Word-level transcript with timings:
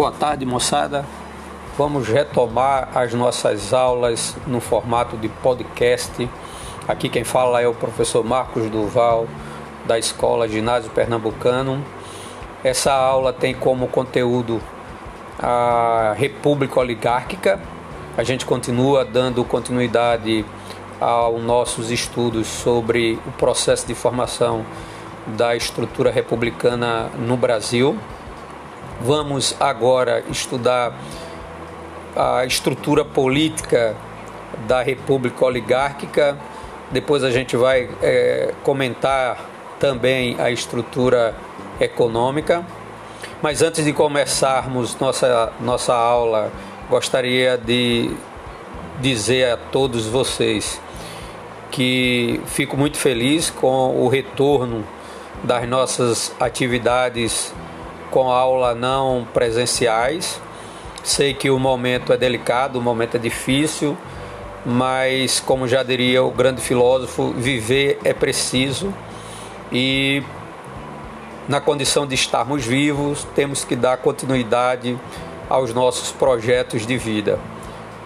Boa 0.00 0.12
tarde, 0.12 0.46
moçada. 0.46 1.04
Vamos 1.76 2.08
retomar 2.08 2.88
as 2.94 3.12
nossas 3.12 3.74
aulas 3.74 4.34
no 4.46 4.58
formato 4.58 5.14
de 5.18 5.28
podcast. 5.28 6.26
Aqui 6.88 7.10
quem 7.10 7.22
fala 7.22 7.60
é 7.60 7.68
o 7.68 7.74
professor 7.74 8.24
Marcos 8.24 8.70
Duval, 8.70 9.28
da 9.86 9.98
Escola 9.98 10.48
Ginásio 10.48 10.90
Pernambucano. 10.92 11.84
Essa 12.64 12.94
aula 12.94 13.30
tem 13.30 13.52
como 13.52 13.88
conteúdo 13.88 14.58
a 15.38 16.14
República 16.16 16.80
Oligárquica. 16.80 17.60
A 18.16 18.22
gente 18.22 18.46
continua 18.46 19.04
dando 19.04 19.44
continuidade 19.44 20.46
aos 20.98 21.42
nossos 21.42 21.90
estudos 21.90 22.46
sobre 22.46 23.18
o 23.26 23.32
processo 23.32 23.86
de 23.86 23.94
formação 23.94 24.64
da 25.26 25.54
estrutura 25.54 26.10
republicana 26.10 27.10
no 27.18 27.36
Brasil. 27.36 27.98
Vamos 29.02 29.56
agora 29.58 30.22
estudar 30.30 30.92
a 32.14 32.44
estrutura 32.44 33.02
política 33.02 33.96
da 34.68 34.82
República 34.82 35.42
Oligárquica. 35.42 36.36
Depois 36.90 37.24
a 37.24 37.30
gente 37.30 37.56
vai 37.56 37.88
é, 38.02 38.52
comentar 38.62 39.38
também 39.78 40.38
a 40.38 40.50
estrutura 40.50 41.34
econômica. 41.80 42.62
Mas 43.40 43.62
antes 43.62 43.86
de 43.86 43.92
começarmos 43.94 44.94
nossa, 45.00 45.50
nossa 45.60 45.94
aula, 45.94 46.52
gostaria 46.90 47.56
de 47.56 48.10
dizer 49.00 49.52
a 49.52 49.56
todos 49.56 50.06
vocês 50.06 50.78
que 51.70 52.38
fico 52.44 52.76
muito 52.76 52.98
feliz 52.98 53.48
com 53.48 53.96
o 53.96 54.08
retorno 54.08 54.84
das 55.42 55.66
nossas 55.66 56.34
atividades 56.38 57.54
com 58.10 58.30
aula 58.30 58.74
não 58.74 59.26
presenciais. 59.32 60.40
Sei 61.02 61.32
que 61.32 61.50
o 61.50 61.58
momento 61.58 62.12
é 62.12 62.16
delicado, 62.16 62.78
o 62.78 62.82
momento 62.82 63.16
é 63.16 63.18
difícil, 63.18 63.96
mas 64.64 65.40
como 65.40 65.66
já 65.66 65.82
diria 65.82 66.22
o 66.22 66.30
grande 66.30 66.60
filósofo, 66.60 67.32
viver 67.36 67.98
é 68.04 68.12
preciso 68.12 68.92
e 69.72 70.22
na 71.48 71.60
condição 71.60 72.06
de 72.06 72.14
estarmos 72.14 72.64
vivos, 72.64 73.26
temos 73.34 73.64
que 73.64 73.74
dar 73.74 73.96
continuidade 73.96 74.98
aos 75.48 75.74
nossos 75.74 76.12
projetos 76.12 76.86
de 76.86 76.96
vida. 76.96 77.38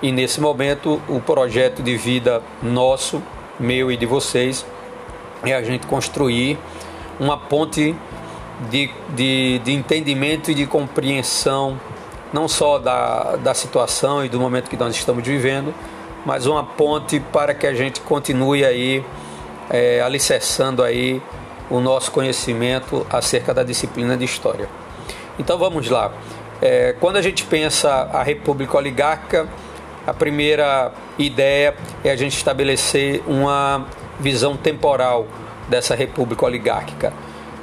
E 0.01 0.13
nesse 0.13 0.41
momento, 0.41 1.01
o 1.09 1.21
projeto 1.21 1.83
de 1.83 1.97
vida 1.97 2.43
nosso, 2.63 3.23
meu 3.59 3.91
e 3.91 3.97
de 3.97 4.07
vocês, 4.07 4.65
é 5.43 5.55
a 5.55 5.63
gente 5.63 5.87
construir 5.87 6.59
uma 7.21 7.37
ponte 7.37 7.95
de, 8.71 8.91
de, 9.11 9.59
de 9.61 9.73
entendimento 9.73 10.51
e 10.51 10.55
de 10.55 10.67
compreensão, 10.67 11.79
não 12.33 12.49
só 12.49 12.79
da, 12.79 13.37
da 13.37 13.55
situação 13.55 14.25
e 14.25 14.29
do 14.29 14.41
momento 14.41 14.69
que 14.69 14.77
nós 14.77 14.95
estamos 14.95 15.25
vivendo, 15.27 15.75
mas 16.25 16.47
uma 16.47 16.65
ponte 16.65 17.21
para 17.21 17.55
que 17.55 17.67
a 17.67 17.75
gente 17.75 18.01
continue 18.01 18.65
aí 18.65 19.05
é, 19.71 20.01
alicerçando 20.01 20.83
aí 20.83 21.21
o 21.71 21.81
nosso 21.81 22.11
conhecimento 22.11 23.07
acerca 23.11 23.53
da 23.53 23.63
disciplina 23.63 24.17
de 24.17 24.25
história. 24.25 24.69
Então 25.39 25.59
vamos 25.59 25.89
lá. 25.89 26.13
É, 26.63 26.95
quando 27.01 27.17
a 27.17 27.23
gente 27.23 27.45
pensa 27.45 27.91
a 28.13 28.23
República 28.23 28.77
Oligárquica, 28.77 29.49
a 30.07 30.13
primeira 30.13 30.93
ideia 31.19 31.75
é 32.03 32.11
a 32.11 32.17
gente 32.17 32.37
estabelecer 32.37 33.23
uma 33.27 33.87
visão 34.21 34.57
temporal 34.57 35.27
dessa 35.69 35.95
República 35.95 36.45
Oligárquica. 36.45 37.13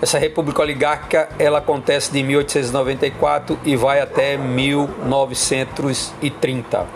Essa 0.01 0.17
república 0.17 0.63
oligárquica 0.63 1.29
ela 1.37 1.59
acontece 1.59 2.11
de 2.11 2.23
1894 2.23 3.59
e 3.63 3.75
vai 3.75 4.01
até 4.01 4.35
1930. 4.35 6.87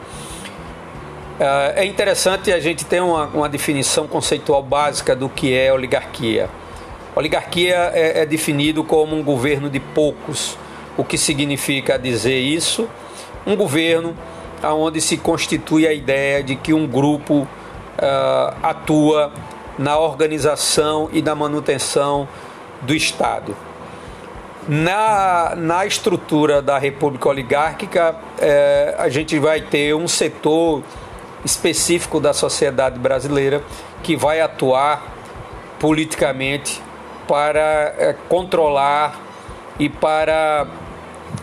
É, 1.40 1.84
é 1.84 1.86
interessante 1.86 2.52
a 2.52 2.60
gente 2.60 2.84
ter 2.84 3.02
uma, 3.02 3.28
uma 3.28 3.48
definição 3.48 4.08
conceitual 4.08 4.64
básica 4.64 5.16
do 5.16 5.30
que 5.30 5.54
é 5.54 5.72
oligarquia. 5.72 6.50
Oligarquia 7.16 7.92
é, 7.94 8.22
é 8.22 8.26
definido 8.26 8.84
como 8.84 9.16
um 9.16 9.24
governo 9.24 9.70
de 9.70 9.80
poucos. 9.80 10.58
O 10.98 11.04
que 11.04 11.18
significa 11.18 12.00
dizer 12.00 12.40
isso? 12.40 12.90
Um 13.46 13.56
governo 13.56 14.16
onde 14.64 15.00
se 15.00 15.18
constitui 15.18 15.88
a 15.88 15.94
ideia 15.94 16.42
de 16.42 16.56
que 16.56 16.74
um 16.74 16.88
grupo 16.88 17.42
uh, 17.42 17.48
atua 18.64 19.32
na 19.78 20.00
organização 20.00 21.08
e 21.14 21.22
na 21.22 21.36
manutenção 21.36 22.28
do 22.82 22.94
Estado. 22.94 23.56
Na, 24.68 25.54
na 25.56 25.86
estrutura 25.86 26.62
da 26.62 26.78
República 26.78 27.30
Oligárquica, 27.30 28.16
é, 28.40 28.96
a 28.98 29.10
gente 29.10 29.38
vai 29.38 29.62
ter 29.62 29.96
um 29.96 30.08
setor 30.08 30.82
específico 31.44 32.20
da 32.20 32.34
sociedade 32.34 32.98
brasileira 32.98 33.62
que 34.02 34.16
vai 34.16 34.42
atuar 34.42 35.14
politicamente 35.80 36.82
para 37.28 37.94
é, 37.98 38.16
controlar 38.28 39.20
e 39.80 39.88
para 39.88 40.66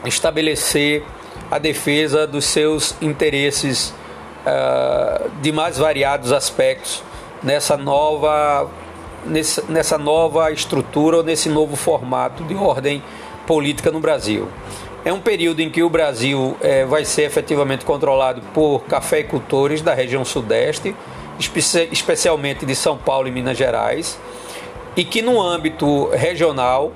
estabelecer 0.05 1.05
a 1.51 1.59
defesa 1.59 2.27
dos 2.27 2.47
seus 2.47 2.97
interesses 3.01 3.95
uh, 4.47 5.31
de 5.43 5.53
mais 5.53 5.77
variados 5.77 6.33
aspectos 6.33 7.03
nessa 7.43 7.77
nova 7.77 8.71
nessa 9.69 9.99
nova 9.99 10.51
estrutura 10.51 11.19
ou 11.19 11.23
nesse 11.23 11.49
novo 11.49 11.77
formato 11.77 12.45
de 12.45 12.55
ordem 12.55 13.03
política 13.47 13.91
no 13.91 14.01
Brasil. 14.01 14.49
É 15.05 15.13
um 15.13 15.21
período 15.21 15.61
em 15.61 15.69
que 15.69 15.83
o 15.83 15.91
Brasil 15.91 16.57
é, 16.61 16.85
vai 16.85 17.05
ser 17.05 17.23
efetivamente 17.23 17.85
controlado 17.85 18.41
por 18.55 18.85
cafeicultores 18.85 19.83
da 19.83 19.93
região 19.95 20.25
sudeste, 20.25 20.95
espe 21.39 21.61
especialmente 21.91 22.65
de 22.65 22.75
São 22.75 22.97
Paulo 22.97 23.27
e 23.27 23.31
Minas 23.33 23.59
Gerais, 23.59 24.19
e 24.97 25.05
que 25.05 25.21
no 25.21 25.41
âmbito 25.41 26.09
regional 26.11 26.93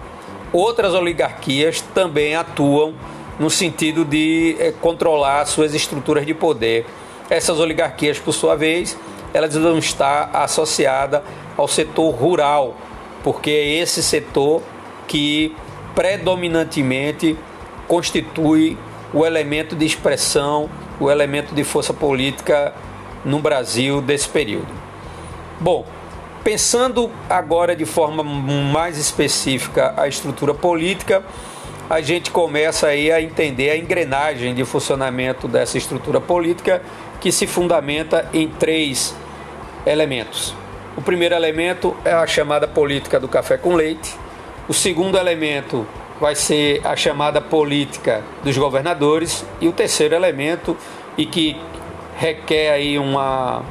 outras 0.53 0.94
oligarquias 0.94 1.81
também 1.81 2.36
atuam 2.36 2.94
no 3.38 3.50
sentido 3.50 4.04
de 4.04 4.56
é, 4.59 4.72
controlar 4.72 5.44
suas 5.47 5.75
estruturas 5.75 6.25
de 6.25 6.32
poder. 6.32 6.86
Essas 7.28 7.59
oligarquias, 7.59 8.19
por 8.19 8.32
sua 8.32 8.54
vez, 8.54 8.97
elas 9.34 9.54
vão 9.56 9.78
estar 9.78 10.31
associadas 10.32 11.22
ao 11.56 11.67
setor 11.67 12.11
rural, 12.15 12.77
porque 13.22 13.50
é 13.50 13.81
esse 13.81 14.03
setor 14.03 14.62
que 15.06 15.55
predominantemente 15.94 17.37
constitui 17.89 18.77
o 19.12 19.25
elemento 19.25 19.75
de 19.75 19.87
expressão, 19.87 20.69
o 21.00 21.11
elemento 21.11 21.55
de 21.55 21.65
força 21.65 21.95
política 21.95 22.75
no 23.25 23.39
Brasil 23.39 24.00
desse 24.00 24.28
período. 24.28 24.69
Bom, 25.59 25.87
pensando 26.45 27.11
agora 27.31 27.75
de 27.75 27.87
forma 27.87 28.22
mais 28.22 28.99
específica 28.99 29.95
a 29.97 30.06
estrutura 30.06 30.53
política, 30.53 31.25
a 31.89 32.00
gente 32.00 32.31
começa 32.31 32.89
aí 32.89 33.11
a 33.11 33.22
entender 33.22 33.71
a 33.71 33.77
engrenagem 33.77 34.55
de 34.55 34.65
funcionamento 34.65 35.47
dessa 35.47 35.78
estrutura 35.78 36.21
política 36.21 36.83
que 37.21 37.31
se 37.31 37.47
fundamenta 37.47 38.28
em 38.34 38.49
três 38.49 39.15
elementos. 39.87 40.55
O 40.97 41.03
primeiro 41.03 41.34
elemento 41.34 41.95
é 42.07 42.12
a 42.12 42.27
chamada 42.27 42.67
política 42.67 43.21
do 43.21 43.29
café 43.29 43.59
com 43.59 43.75
leite. 43.75 44.17
O 44.67 44.73
segundo 44.73 45.19
elemento 45.19 45.87
vai 46.19 46.34
ser 46.34 46.81
a 46.87 46.97
chamada 46.97 47.39
política 47.39 48.25
dos 48.43 48.57
governadores. 48.57 49.45
E 49.61 49.69
o 49.69 49.73
terceiro 49.73 50.15
elemento, 50.15 50.75
e 51.19 51.27
que 51.27 51.61
requer 52.17 52.73
aí 52.73 52.99
uma 52.99 53.62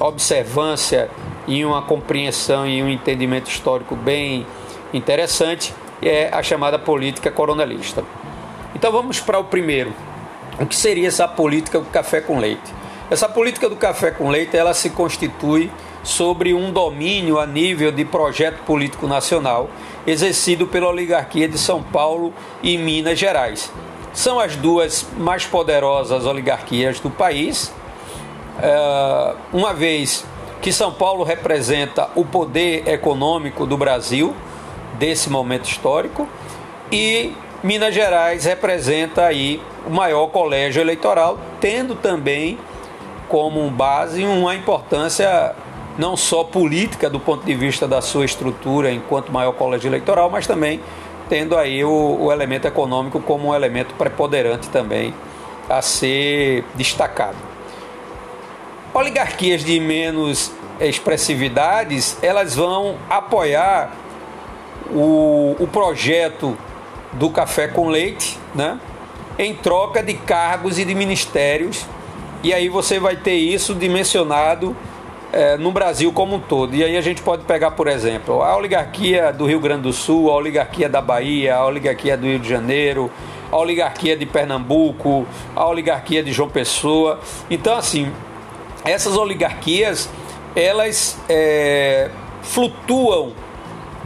observância 0.00 1.08
e 1.46 1.64
uma 1.64 1.82
compreensão 1.82 2.66
e 2.66 2.82
um 2.82 2.88
entendimento 2.88 3.48
histórico 3.48 3.94
bem 3.94 4.44
interessante, 4.92 5.72
é 6.02 6.30
a 6.32 6.42
chamada 6.42 6.80
política 6.80 7.30
coronelista. 7.30 8.02
Então 8.74 8.90
vamos 8.90 9.20
para 9.20 9.38
o 9.38 9.44
primeiro. 9.44 9.92
O 10.58 10.66
que 10.66 10.74
seria 10.74 11.06
essa 11.06 11.28
política 11.28 11.78
do 11.78 11.86
café 11.86 12.20
com 12.20 12.40
leite? 12.40 12.74
Essa 13.08 13.28
política 13.28 13.68
do 13.68 13.76
café 13.76 14.10
com 14.10 14.30
leite, 14.30 14.56
ela 14.56 14.74
se 14.74 14.90
constitui 14.90 15.70
sobre 16.02 16.52
um 16.52 16.72
domínio 16.72 17.38
a 17.38 17.46
nível 17.46 17.92
de 17.92 18.04
projeto 18.04 18.62
político 18.64 19.06
nacional 19.06 19.70
exercido 20.06 20.66
pela 20.66 20.88
oligarquia 20.88 21.48
de 21.48 21.58
São 21.58 21.82
Paulo 21.82 22.32
e 22.62 22.76
Minas 22.76 23.18
Gerais. 23.18 23.72
São 24.12 24.38
as 24.38 24.56
duas 24.56 25.06
mais 25.16 25.46
poderosas 25.46 26.26
oligarquias 26.26 27.00
do 27.00 27.10
país, 27.10 27.72
é, 28.60 29.34
uma 29.52 29.72
vez 29.72 30.24
que 30.60 30.72
São 30.72 30.92
Paulo 30.92 31.24
representa 31.24 32.10
o 32.14 32.24
poder 32.24 32.86
econômico 32.86 33.66
do 33.66 33.76
Brasil 33.76 34.34
desse 34.98 35.30
momento 35.30 35.68
histórico 35.68 36.28
e 36.90 37.32
Minas 37.62 37.94
Gerais 37.94 38.44
representa 38.44 39.24
aí 39.24 39.62
o 39.86 39.90
maior 39.90 40.26
colégio 40.28 40.80
eleitoral, 40.80 41.38
tendo 41.60 41.94
também 41.94 42.58
como 43.28 43.68
base 43.70 44.24
uma 44.24 44.54
importância 44.54 45.54
não 45.98 46.16
só 46.16 46.44
política 46.44 47.08
do 47.10 47.20
ponto 47.20 47.44
de 47.44 47.54
vista 47.54 47.86
da 47.86 48.00
sua 48.00 48.24
estrutura 48.24 48.90
enquanto 48.90 49.32
maior 49.32 49.52
colégio 49.52 49.88
eleitoral, 49.88 50.30
mas 50.30 50.46
também 50.46 50.80
tendo 51.28 51.56
aí 51.56 51.84
o, 51.84 52.18
o 52.20 52.32
elemento 52.32 52.66
econômico 52.66 53.20
como 53.20 53.48
um 53.48 53.54
elemento 53.54 53.94
preponderante 53.94 54.68
também 54.68 55.14
a 55.68 55.80
ser 55.80 56.64
destacado. 56.74 57.36
Oligarquias 58.92 59.64
de 59.64 59.80
menos 59.80 60.52
expressividades, 60.80 62.18
elas 62.22 62.56
vão 62.56 62.96
apoiar 63.08 63.92
o, 64.90 65.56
o 65.58 65.66
projeto 65.66 66.56
do 67.12 67.30
café 67.30 67.68
com 67.68 67.88
leite, 67.88 68.38
né? 68.54 68.78
em 69.38 69.54
troca 69.54 70.02
de 70.02 70.14
cargos 70.14 70.78
e 70.78 70.84
de 70.84 70.94
ministérios, 70.94 71.86
e 72.42 72.52
aí 72.52 72.68
você 72.68 72.98
vai 72.98 73.16
ter 73.16 73.34
isso 73.34 73.74
dimensionado 73.74 74.76
é, 75.32 75.56
no 75.56 75.72
Brasil 75.72 76.12
como 76.12 76.36
um 76.36 76.40
todo. 76.40 76.74
E 76.74 76.84
aí 76.84 76.96
a 76.96 77.00
gente 77.00 77.22
pode 77.22 77.44
pegar, 77.44 77.72
por 77.72 77.88
exemplo, 77.88 78.42
a 78.42 78.56
oligarquia 78.56 79.32
do 79.32 79.46
Rio 79.46 79.58
Grande 79.58 79.82
do 79.82 79.92
Sul, 79.92 80.30
a 80.30 80.34
oligarquia 80.34 80.88
da 80.88 81.00
Bahia, 81.00 81.56
a 81.56 81.66
oligarquia 81.66 82.16
do 82.16 82.26
Rio 82.26 82.38
de 82.38 82.48
Janeiro, 82.48 83.10
a 83.50 83.56
oligarquia 83.56 84.16
de 84.16 84.26
Pernambuco, 84.26 85.26
a 85.56 85.66
oligarquia 85.66 86.22
de 86.22 86.32
João 86.32 86.48
Pessoa. 86.48 87.20
Então, 87.50 87.76
assim, 87.76 88.12
essas 88.84 89.16
oligarquias 89.16 90.08
elas 90.54 91.18
é, 91.28 92.10
flutuam 92.42 93.32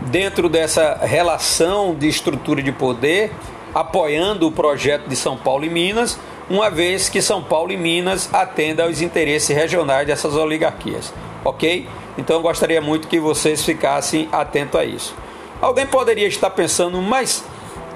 dentro 0.03 0.49
dessa 0.49 1.01
relação 1.03 1.95
de 1.95 2.07
estrutura 2.07 2.63
de 2.63 2.71
poder, 2.71 3.33
apoiando 3.75 4.47
o 4.47 4.53
projeto 4.53 5.09
de 5.09 5.17
São 5.17 5.37
Paulo 5.37 5.65
e 5.65 5.69
Minas, 5.69 6.19
uma 6.49 6.71
vez 6.71 7.09
que 7.09 7.21
São 7.21 7.43
Paulo 7.43 7.73
e 7.73 7.77
Minas 7.77 8.33
atendem 8.33 8.85
aos 8.85 9.01
interesses 9.01 9.53
regionais 9.55 10.07
dessas 10.07 10.35
oligarquias, 10.35 11.13
ok? 11.45 11.89
Então 12.17 12.37
eu 12.37 12.43
gostaria 12.43 12.81
muito 12.81 13.09
que 13.09 13.19
vocês 13.19 13.65
ficassem 13.65 14.29
atentos 14.33 14.81
a 14.81 14.85
isso. 14.85 15.13
Alguém 15.61 15.85
poderia 15.87 16.27
estar 16.27 16.51
pensando, 16.51 17.03
mas 17.03 17.45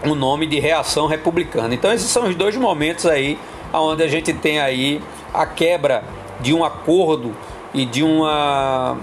o 0.06 0.14
nome 0.14 0.46
de 0.46 0.58
reação 0.58 1.06
republicana. 1.06 1.74
Então 1.74 1.92
esses 1.92 2.08
são 2.08 2.28
os 2.28 2.34
dois 2.34 2.56
momentos 2.56 3.06
aí 3.06 3.38
onde 3.72 4.02
a 4.02 4.08
gente 4.08 4.32
tem 4.32 4.60
aí 4.60 5.00
a 5.32 5.46
quebra 5.46 6.04
de 6.40 6.54
um 6.54 6.64
acordo 6.64 7.34
e 7.72 7.84
de 7.84 8.02
uma 8.02 8.96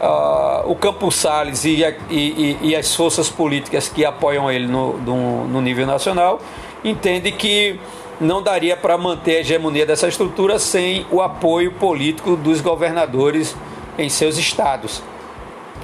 uh, 0.00 0.70
o 0.70 0.76
Campos 0.76 1.14
Salles 1.14 1.64
e, 1.64 1.82
e, 2.10 2.58
e, 2.60 2.76
as 2.76 2.94
forças 2.94 3.28
políticas 3.28 3.88
que 3.88 4.04
apoiam 4.04 4.50
ele 4.50 4.66
no, 4.66 4.98
no, 4.98 5.48
no 5.48 5.60
nível 5.60 5.86
nacional 5.86 6.40
entendem 6.84 7.32
que 7.32 7.78
não 8.22 8.40
daria 8.40 8.76
para 8.76 8.96
manter 8.96 9.36
a 9.36 9.40
hegemonia 9.40 9.84
dessa 9.84 10.08
estrutura 10.08 10.58
sem 10.58 11.04
o 11.10 11.20
apoio 11.20 11.72
político 11.72 12.36
dos 12.36 12.60
governadores 12.60 13.54
em 13.98 14.08
seus 14.08 14.38
estados. 14.38 15.02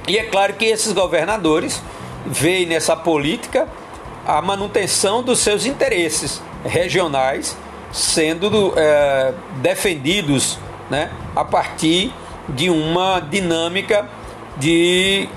E 0.07 0.17
é 0.17 0.23
claro 0.23 0.53
que 0.53 0.65
esses 0.65 0.93
governadores 0.93 1.81
veem 2.25 2.65
nessa 2.65 2.95
política 2.95 3.67
a 4.25 4.41
manutenção 4.41 5.21
dos 5.21 5.39
seus 5.39 5.65
interesses 5.65 6.41
regionais 6.63 7.57
sendo 7.91 8.73
é, 8.75 9.33
defendidos 9.57 10.57
né, 10.89 11.11
a 11.35 11.43
partir 11.43 12.13
de 12.47 12.69
uma 12.69 13.19
dinâmica 13.19 14.07
de 14.57 15.27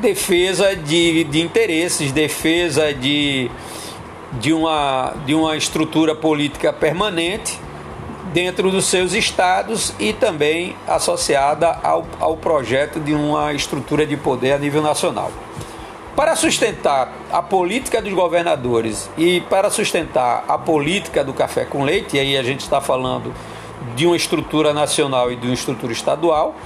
defesa 0.00 0.74
de, 0.76 1.24
de 1.24 1.40
interesses, 1.40 2.12
defesa 2.12 2.92
de, 2.92 3.50
de, 4.32 4.52
uma, 4.52 5.14
de 5.24 5.34
uma 5.34 5.56
estrutura 5.56 6.14
política 6.14 6.72
permanente 6.72 7.58
dentro 8.32 8.70
dos 8.70 8.86
seus 8.86 9.14
estados 9.14 9.94
e 9.98 10.12
também 10.12 10.76
associada 10.86 11.78
ao, 11.82 12.06
ao 12.20 12.36
projeto 12.36 13.00
de 13.00 13.14
uma 13.14 13.52
estrutura 13.52 14.06
de 14.06 14.16
poder 14.16 14.52
a 14.52 14.58
nível 14.58 14.82
nacional. 14.82 15.32
Para 16.14 16.34
sustentar 16.34 17.12
a 17.30 17.40
política 17.40 18.02
dos 18.02 18.12
governadores 18.12 19.08
e 19.16 19.40
para 19.42 19.70
sustentar 19.70 20.44
a 20.48 20.58
política 20.58 21.22
do 21.22 21.32
café 21.32 21.64
com 21.64 21.84
leite, 21.84 22.16
e 22.16 22.20
aí 22.20 22.36
a 22.36 22.42
gente 22.42 22.60
está 22.60 22.80
falando 22.80 23.32
de 23.94 24.04
uma 24.04 24.16
estrutura 24.16 24.74
nacional 24.74 25.30
e 25.32 25.36
de 25.36 25.46
uma 25.46 25.54
estrutura 25.54 25.92
estadual, 25.92 26.56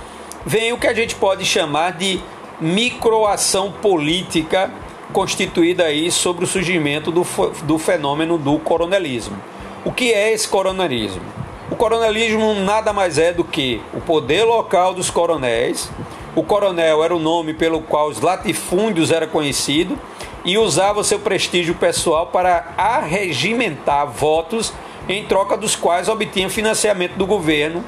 vem 0.44 0.72
o 0.72 0.78
que 0.78 0.86
a 0.86 0.94
gente 0.94 1.14
pode 1.14 1.44
chamar 1.44 1.92
de 1.92 2.18
microação 2.60 3.70
política 3.70 4.70
constituída 5.12 5.84
aí 5.84 6.10
sobre 6.10 6.44
o 6.44 6.48
surgimento 6.48 7.10
do, 7.10 7.24
do 7.64 7.78
fenômeno 7.78 8.36
do 8.36 8.58
coronelismo. 8.58 9.36
O 9.84 9.92
que 9.92 10.12
é 10.12 10.32
esse 10.32 10.48
coronelismo? 10.48 11.22
O 11.70 11.76
coronelismo 11.76 12.54
nada 12.54 12.92
mais 12.92 13.18
é 13.18 13.32
do 13.32 13.44
que 13.44 13.80
o 13.94 14.00
poder 14.00 14.44
local 14.44 14.94
dos 14.94 15.10
coronéis. 15.10 15.90
O 16.34 16.42
coronel 16.42 17.04
era 17.04 17.14
o 17.14 17.18
nome 17.18 17.54
pelo 17.54 17.80
qual 17.80 18.08
os 18.08 18.20
latifúndios 18.20 19.10
era 19.10 19.26
conhecido 19.26 19.98
e 20.44 20.58
usava 20.58 21.04
seu 21.04 21.18
prestígio 21.18 21.74
pessoal 21.74 22.26
para 22.26 22.72
arregimentar 22.76 24.06
votos 24.06 24.72
em 25.08 25.24
troca 25.24 25.56
dos 25.56 25.76
quais 25.76 26.08
obtinha 26.08 26.48
financiamento 26.48 27.14
do 27.14 27.26
governo 27.26 27.84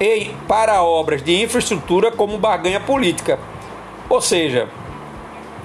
e 0.00 0.30
para 0.46 0.82
obras 0.82 1.22
de 1.22 1.42
infraestrutura 1.42 2.10
como 2.10 2.38
barganha 2.38 2.80
política. 2.80 3.38
Ou 4.08 4.20
seja, 4.20 4.68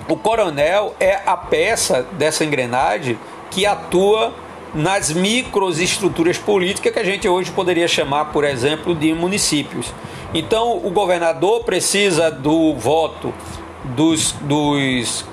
o 0.07 0.15
coronel 0.17 0.95
é 0.99 1.19
a 1.25 1.37
peça 1.37 2.05
dessa 2.13 2.43
engrenagem 2.43 3.17
que 3.49 3.65
atua 3.65 4.33
nas 4.73 5.11
microestruturas 5.11 6.37
políticas 6.37 6.91
que 6.91 6.99
a 6.99 7.03
gente 7.03 7.27
hoje 7.27 7.51
poderia 7.51 7.87
chamar, 7.87 8.25
por 8.25 8.43
exemplo, 8.43 8.95
de 8.95 9.13
municípios. 9.13 9.93
Então, 10.33 10.77
o 10.83 10.89
governador 10.89 11.63
precisa 11.63 12.31
do 12.31 12.73
voto 12.73 13.31
dos, 13.83 14.31
dos 14.41 15.25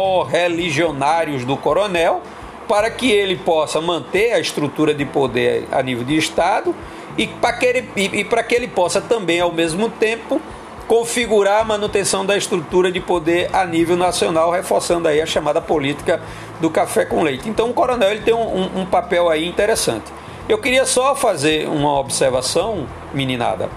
correligionários 0.00 1.44
do 1.44 1.56
coronel 1.56 2.22
para 2.66 2.90
que 2.90 3.10
ele 3.10 3.36
possa 3.36 3.80
manter 3.80 4.32
a 4.32 4.40
estrutura 4.40 4.94
de 4.94 5.04
poder 5.04 5.66
a 5.70 5.82
nível 5.82 6.04
de 6.04 6.16
Estado 6.16 6.74
e 7.16 7.26
para 7.26 7.52
que 7.54 7.84
e 7.96 8.24
que 8.24 8.54
ele 8.54 8.68
possa 8.68 9.00
também, 9.00 9.40
ao 9.40 9.52
mesmo 9.52 9.90
tempo, 9.90 10.40
configurar 10.88 11.60
a 11.60 11.64
manutenção 11.64 12.24
da 12.24 12.34
estrutura 12.34 12.90
de 12.90 12.98
poder 12.98 13.50
a 13.52 13.66
nível 13.66 13.94
nacional, 13.94 14.50
reforçando 14.50 15.06
aí 15.06 15.20
a 15.20 15.26
chamada 15.26 15.60
política 15.60 16.20
do 16.60 16.70
café 16.70 17.04
com 17.04 17.22
leite. 17.22 17.46
Então 17.46 17.68
o 17.68 17.74
coronel 17.74 18.10
ele 18.10 18.22
tem 18.22 18.32
um, 18.32 18.80
um, 18.80 18.86
papel 18.86 19.28
aí 19.28 19.46
interessante. 19.46 20.06
Eu 20.48 20.56
queria 20.56 20.86
só 20.86 21.14
fazer 21.14 21.68
uma 21.68 22.00
observação, 22.00 22.86
meninada, 23.12 23.68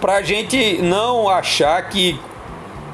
para 0.00 0.14
a 0.14 0.22
gente 0.22 0.80
não 0.80 1.28
achar 1.28 1.82
que 1.88 2.18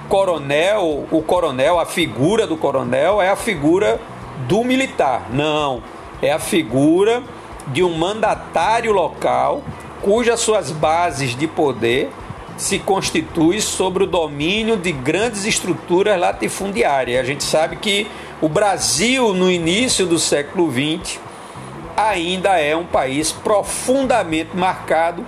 coronel, 0.08 1.06
o 1.10 1.20
coronel, 1.20 1.78
a 1.78 1.84
figura 1.84 2.46
do 2.46 2.56
coronel 2.56 3.20
é 3.20 3.28
a 3.28 3.36
figura 3.36 4.00
do 4.48 4.64
militar. 4.64 5.26
Não, 5.30 5.82
é 6.22 6.32
a 6.32 6.38
figura 6.38 7.22
de 7.66 7.84
um 7.84 7.98
mandatário 7.98 8.92
local 8.92 9.62
cujas 10.00 10.40
suas 10.40 10.70
bases 10.70 11.36
de 11.36 11.46
poder 11.46 12.10
se 12.58 12.80
constitui 12.80 13.60
sobre 13.60 14.02
o 14.02 14.06
domínio 14.06 14.76
de 14.76 14.90
grandes 14.90 15.44
estruturas 15.44 16.18
latifundiárias. 16.18 17.20
A 17.20 17.24
gente 17.24 17.44
sabe 17.44 17.76
que 17.76 18.08
o 18.42 18.48
Brasil, 18.48 19.32
no 19.32 19.48
início 19.48 20.04
do 20.04 20.18
século 20.18 20.68
XX, 20.70 21.20
ainda 21.96 22.58
é 22.58 22.76
um 22.76 22.84
país 22.84 23.30
profundamente 23.30 24.56
marcado 24.56 25.24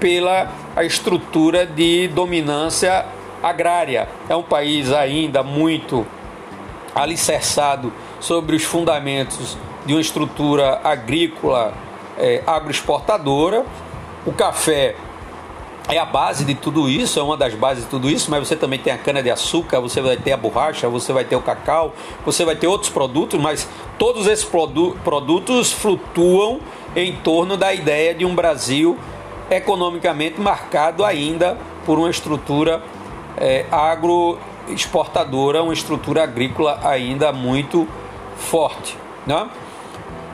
pela 0.00 0.50
estrutura 0.78 1.66
de 1.66 2.08
dominância 2.08 3.04
agrária. 3.42 4.08
É 4.26 4.34
um 4.34 4.42
país 4.42 4.90
ainda 4.90 5.42
muito 5.42 6.06
alicerçado 6.94 7.92
sobre 8.20 8.56
os 8.56 8.64
fundamentos 8.64 9.56
de 9.84 9.92
uma 9.92 10.00
estrutura 10.00 10.80
agrícola 10.82 11.74
é, 12.18 12.42
agroexportadora. 12.46 13.66
O 14.24 14.32
café 14.32 14.94
é 15.90 15.98
a 15.98 16.04
base 16.04 16.44
de 16.44 16.54
tudo 16.54 16.88
isso, 16.88 17.18
é 17.18 17.22
uma 17.22 17.36
das 17.36 17.54
bases 17.54 17.84
de 17.84 17.90
tudo 17.90 18.08
isso, 18.08 18.30
mas 18.30 18.46
você 18.46 18.54
também 18.54 18.78
tem 18.78 18.92
a 18.92 18.98
cana-de-açúcar, 18.98 19.80
você 19.80 20.00
vai 20.00 20.16
ter 20.16 20.32
a 20.32 20.36
borracha, 20.36 20.88
você 20.88 21.12
vai 21.12 21.24
ter 21.24 21.34
o 21.36 21.42
cacau, 21.42 21.92
você 22.24 22.44
vai 22.44 22.54
ter 22.54 22.68
outros 22.68 22.90
produtos, 22.90 23.40
mas 23.40 23.68
todos 23.98 24.26
esses 24.26 24.44
produ 24.44 24.96
produtos 25.02 25.72
flutuam 25.72 26.60
em 26.94 27.16
torno 27.16 27.56
da 27.56 27.74
ideia 27.74 28.14
de 28.14 28.24
um 28.24 28.34
Brasil 28.34 28.96
economicamente 29.50 30.40
marcado 30.40 31.04
ainda 31.04 31.58
por 31.84 31.98
uma 31.98 32.08
estrutura 32.08 32.80
é, 33.36 33.66
agroexportadora, 33.70 35.62
uma 35.62 35.72
estrutura 35.72 36.22
agrícola 36.22 36.78
ainda 36.84 37.32
muito 37.32 37.88
forte. 38.36 38.96
Né? 39.26 39.48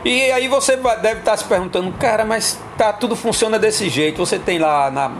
E 0.05 0.31
aí 0.31 0.49
você 0.49 0.77
deve 0.77 1.21
estar 1.21 1.37
se 1.37 1.45
perguntando, 1.45 1.91
cara, 1.93 2.25
mas 2.25 2.61
tá, 2.77 2.93
tudo 2.93 3.17
funciona 3.17 3.59
desse 3.59 3.89
jeito. 3.89 4.19
Você 4.19 4.39
tem 4.39 4.59
lá 4.59 4.91
na, 4.91 5.11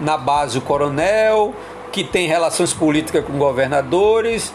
na 0.00 0.16
base 0.16 0.58
o 0.58 0.60
coronel, 0.60 1.54
que 1.92 2.04
tem 2.04 2.26
relações 2.26 2.72
políticas 2.72 3.24
com 3.24 3.38
governadores, 3.38 4.52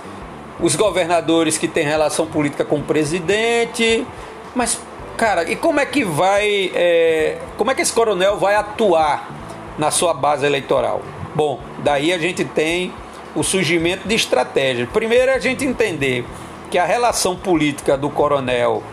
os 0.59 0.75
governadores 0.75 1.57
que 1.57 1.67
têm 1.67 1.85
relação 1.85 2.25
política 2.25 2.65
com 2.65 2.77
o 2.77 2.83
presidente. 2.83 4.05
Mas, 4.53 4.79
cara, 5.15 5.49
e 5.49 5.55
como 5.55 5.79
é 5.79 5.85
que 5.85 6.03
vai. 6.03 6.71
É, 6.73 7.37
como 7.57 7.71
é 7.71 7.75
que 7.75 7.81
esse 7.81 7.93
coronel 7.93 8.37
vai 8.37 8.55
atuar 8.55 9.29
na 9.77 9.89
sua 9.91 10.13
base 10.13 10.45
eleitoral? 10.45 11.01
Bom, 11.33 11.59
daí 11.83 12.11
a 12.11 12.17
gente 12.17 12.43
tem 12.43 12.93
o 13.35 13.43
surgimento 13.43 14.07
de 14.07 14.15
estratégias. 14.15 14.89
Primeiro 14.89 15.31
a 15.31 15.39
gente 15.39 15.63
entender 15.63 16.25
que 16.69 16.77
a 16.77 16.85
relação 16.85 17.35
política 17.35 17.97
do 17.97 18.09
coronel 18.09 18.83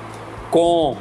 com 0.50 0.96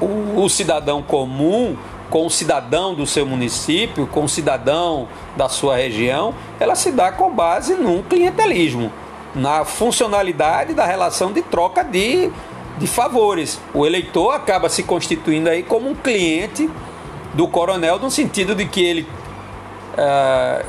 o, 0.00 0.42
o 0.42 0.48
cidadão 0.48 1.02
comum 1.02 1.76
com 2.12 2.26
o 2.26 2.30
cidadão 2.30 2.94
do 2.94 3.06
seu 3.06 3.24
município, 3.24 4.06
com 4.06 4.24
o 4.24 4.28
cidadão 4.28 5.08
da 5.34 5.48
sua 5.48 5.76
região, 5.76 6.34
ela 6.60 6.74
se 6.74 6.92
dá 6.92 7.10
com 7.10 7.30
base 7.30 7.72
num 7.72 8.02
clientelismo, 8.02 8.92
na 9.34 9.64
funcionalidade 9.64 10.74
da 10.74 10.84
relação 10.84 11.32
de 11.32 11.40
troca 11.40 11.82
de, 11.82 12.30
de 12.76 12.86
favores. 12.86 13.58
O 13.72 13.86
eleitor 13.86 14.32
acaba 14.32 14.68
se 14.68 14.82
constituindo 14.82 15.48
aí 15.48 15.62
como 15.62 15.88
um 15.88 15.94
cliente 15.94 16.68
do 17.32 17.48
coronel, 17.48 17.98
no 17.98 18.10
sentido 18.10 18.54
de 18.54 18.66
que 18.66 18.84
ele 18.84 19.08
é, 19.96 20.66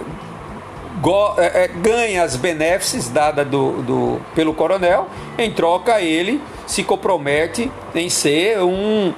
go, 1.01 1.33
é, 1.37 1.67
ganha 1.67 2.23
as 2.23 2.37
benefícios 2.37 3.09
dadas 3.09 3.45
do, 3.45 3.81
do, 3.81 4.21
pelo 4.33 4.53
coronel, 4.53 5.09
em 5.37 5.51
troca 5.51 5.99
ele 5.99 6.41
se 6.65 6.85
compromete 6.85 7.69
em 7.93 8.09
ser 8.09 8.61
um, 8.61 9.13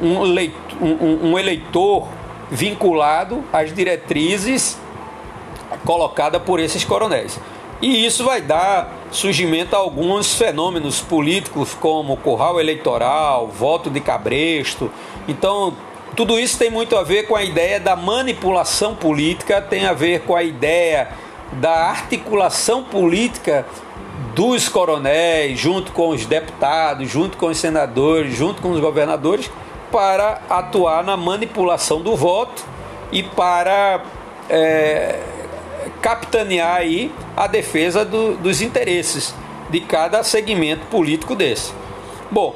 um, 0.00 0.22
leitor 0.22 0.69
um, 0.80 1.30
um 1.30 1.38
eleitor 1.38 2.08
vinculado 2.50 3.44
às 3.52 3.72
diretrizes 3.74 4.78
colocadas 5.84 6.42
por 6.42 6.58
esses 6.58 6.84
coronéis. 6.84 7.38
E 7.80 8.04
isso 8.04 8.24
vai 8.24 8.42
dar 8.42 8.92
surgimento 9.10 9.74
a 9.74 9.78
alguns 9.78 10.34
fenômenos 10.34 11.00
políticos, 11.00 11.74
como 11.74 12.16
curral 12.16 12.60
eleitoral, 12.60 13.48
voto 13.48 13.88
de 13.88 14.00
cabresto. 14.00 14.90
Então, 15.26 15.72
tudo 16.14 16.38
isso 16.38 16.58
tem 16.58 16.70
muito 16.70 16.96
a 16.96 17.02
ver 17.02 17.26
com 17.26 17.34
a 17.34 17.42
ideia 17.42 17.80
da 17.80 17.96
manipulação 17.96 18.94
política, 18.94 19.62
tem 19.62 19.86
a 19.86 19.94
ver 19.94 20.20
com 20.22 20.36
a 20.36 20.42
ideia 20.42 21.08
da 21.52 21.88
articulação 21.88 22.84
política 22.84 23.64
dos 24.34 24.68
coronéis, 24.68 25.58
junto 25.58 25.92
com 25.92 26.10
os 26.10 26.26
deputados, 26.26 27.08
junto 27.08 27.38
com 27.38 27.46
os 27.46 27.58
senadores, 27.58 28.36
junto 28.36 28.60
com 28.60 28.70
os 28.70 28.80
governadores, 28.80 29.50
para 29.90 30.40
atuar 30.48 31.02
na 31.04 31.16
manipulação 31.16 32.00
do 32.00 32.16
voto 32.16 32.64
e 33.12 33.22
para 33.22 34.02
é, 34.48 35.20
capitanear 36.00 36.76
aí 36.76 37.12
a 37.36 37.46
defesa 37.46 38.04
do, 38.04 38.36
dos 38.36 38.60
interesses 38.60 39.34
de 39.68 39.80
cada 39.80 40.22
segmento 40.22 40.86
político 40.86 41.34
desse. 41.34 41.72
Bom, 42.30 42.54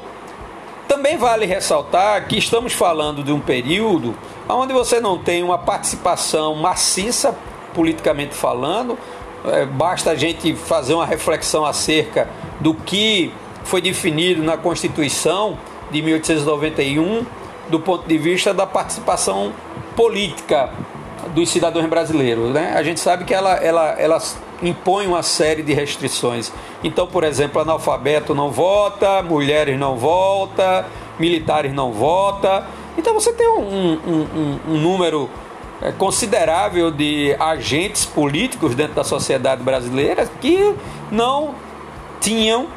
também 0.87 1.17
vale 1.17 1.45
ressaltar 1.45 2.27
que 2.27 2.37
estamos 2.37 2.73
falando 2.73 3.23
de 3.23 3.31
um 3.31 3.39
período 3.39 4.15
onde 4.47 4.73
você 4.73 4.99
não 4.99 5.17
tem 5.17 5.43
uma 5.43 5.57
participação 5.57 6.55
maciça, 6.55 7.35
politicamente 7.73 8.35
falando, 8.35 8.97
é, 9.45 9.65
basta 9.65 10.11
a 10.11 10.15
gente 10.15 10.55
fazer 10.55 10.93
uma 10.93 11.05
reflexão 11.05 11.65
acerca 11.65 12.29
do 12.59 12.73
que 12.73 13.31
foi 13.63 13.81
definido 13.81 14.43
na 14.43 14.57
Constituição 14.57 15.57
de 15.91 16.01
1891 16.01 17.25
do 17.69 17.79
ponto 17.79 18.07
de 18.07 18.17
vista 18.17 18.53
da 18.53 18.65
participação 18.65 19.53
política 19.95 20.69
dos 21.33 21.49
cidadãos 21.49 21.87
brasileiros. 21.87 22.53
Né? 22.53 22.73
A 22.75 22.83
gente 22.83 22.99
sabe 22.99 23.25
que 23.25 23.33
ela, 23.33 23.53
ela, 23.55 23.89
ela 23.99 24.21
impõe 24.61 25.07
uma 25.07 25.23
série 25.23 25.63
de 25.63 25.73
restrições. 25.73 26.51
Então, 26.83 27.07
por 27.07 27.23
exemplo, 27.23 27.61
analfabeto 27.61 28.35
não 28.35 28.51
vota, 28.51 29.21
mulheres 29.23 29.79
não 29.79 29.97
votam, 29.97 30.85
militares 31.19 31.73
não 31.73 31.91
votam. 31.91 32.63
Então 32.97 33.13
você 33.13 33.33
tem 33.33 33.47
um, 33.47 33.59
um, 33.61 33.99
um, 34.07 34.59
um 34.69 34.77
número 34.77 35.29
é, 35.81 35.91
considerável 35.91 36.91
de 36.91 37.35
agentes 37.39 38.05
políticos 38.05 38.75
dentro 38.75 38.93
da 38.93 39.03
sociedade 39.03 39.61
brasileira 39.61 40.25
que 40.39 40.73
não 41.11 41.55
tinham 42.21 42.67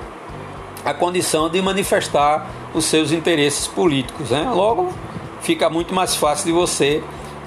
a 0.85 0.93
condição 0.93 1.49
de 1.49 1.61
manifestar 1.63 2.47
os 2.75 2.85
seus 2.85 3.13
interesses 3.13 3.67
políticos. 3.67 4.31
Né? 4.31 4.49
Logo, 4.51 4.93
fica 5.41 5.69
muito 5.71 5.95
mais 5.95 6.15
fácil 6.15 6.47
de 6.47 6.53
você 6.53 7.03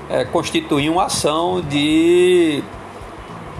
é, 0.09 0.25
constituir 0.25 0.89
uma 0.89 1.05
ação 1.05 1.61
de, 1.61 2.63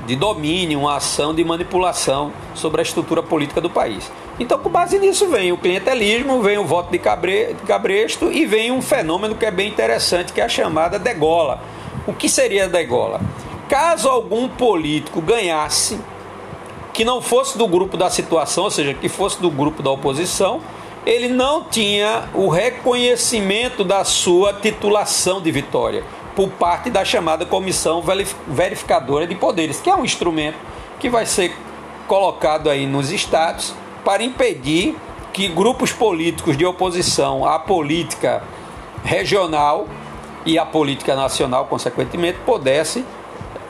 de 0.06 0.16
domínio, 0.16 0.80
uma 0.80 0.98
ação 0.98 1.34
de 1.34 1.44
manipulação 1.44 2.32
sobre 2.54 2.82
a 2.82 2.84
estrutura 2.84 3.24
política 3.24 3.62
do 3.62 3.70
país. 3.70 4.12
Então, 4.40 4.58
com 4.58 4.70
base 4.70 4.98
nisso, 4.98 5.28
vem 5.28 5.52
o 5.52 5.58
clientelismo, 5.58 6.42
vem 6.42 6.58
o 6.58 6.66
voto 6.66 6.92
de, 6.92 6.98
cabre, 6.98 7.54
de 7.54 7.62
cabresto 7.64 8.32
e 8.32 8.46
vem 8.46 8.72
um 8.72 8.82
fenômeno 8.82 9.36
que 9.36 9.46
é 9.46 9.52
bem 9.52 9.70
interessante, 9.70 10.34
que 10.34 10.42
é 10.42 10.46
a 10.46 10.50
chamada 10.50 10.98
degola. 10.98 11.62
O 12.08 12.14
que 12.14 12.28
seria 12.28 12.66
a 12.66 12.68
degola? 12.68 13.22
Caso 13.70 14.10
algum 14.10 14.50
político 14.50 15.22
ganhasse 15.22 16.00
que 16.92 17.06
não 17.06 17.22
fosse 17.22 17.58
do 17.58 17.68
grupo 17.68 17.96
da 17.96 18.10
situação, 18.10 18.66
ou 18.66 18.72
seja, 18.72 18.94
que 18.94 19.08
fosse 19.08 19.40
do 19.42 19.50
grupo 19.50 19.82
da 19.82 19.92
oposição, 19.92 20.60
ele 21.06 21.28
não 21.28 21.64
tinha 21.64 22.30
o 22.34 22.48
reconhecimento 22.50 23.84
da 23.84 24.04
sua 24.04 24.54
titulação 24.54 25.42
de 25.42 25.52
vitória. 25.52 26.04
por 26.36 26.50
parte 26.50 26.90
da 26.90 27.04
chamada 27.04 27.46
Comissão 27.46 28.02
Verificadora 28.48 29.28
de 29.28 29.36
Poderes, 29.36 29.82
que 29.82 29.90
é 29.90 29.94
um 29.94 30.06
instrumento 30.06 30.56
que 30.98 31.10
vai 31.10 31.26
ser 31.26 31.54
colocado 32.08 32.70
aí 32.70 32.86
nos 32.86 33.12
estados 33.12 33.74
para 34.06 34.24
impedir 34.24 34.96
que 35.34 35.50
grupos 35.50 35.92
políticos 35.92 36.56
de 36.56 36.66
oposição 36.66 37.46
à 37.46 37.60
política 37.60 38.42
regional 39.04 39.88
e 40.46 40.58
à 40.58 40.66
política 40.66 41.16
nacional, 41.16 41.66
consequentemente, 41.66 42.40
pudessem 42.46 43.06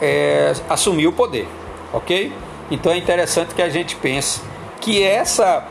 é, 0.01 0.53
assumir 0.69 1.07
o 1.07 1.11
poder, 1.11 1.47
ok? 1.91 2.31
Então 2.69 2.91
é 2.91 2.97
interessante 2.97 3.53
que 3.53 3.61
a 3.61 3.69
gente 3.69 3.95
pense 3.95 4.41
que 4.79 5.03
essa 5.03 5.65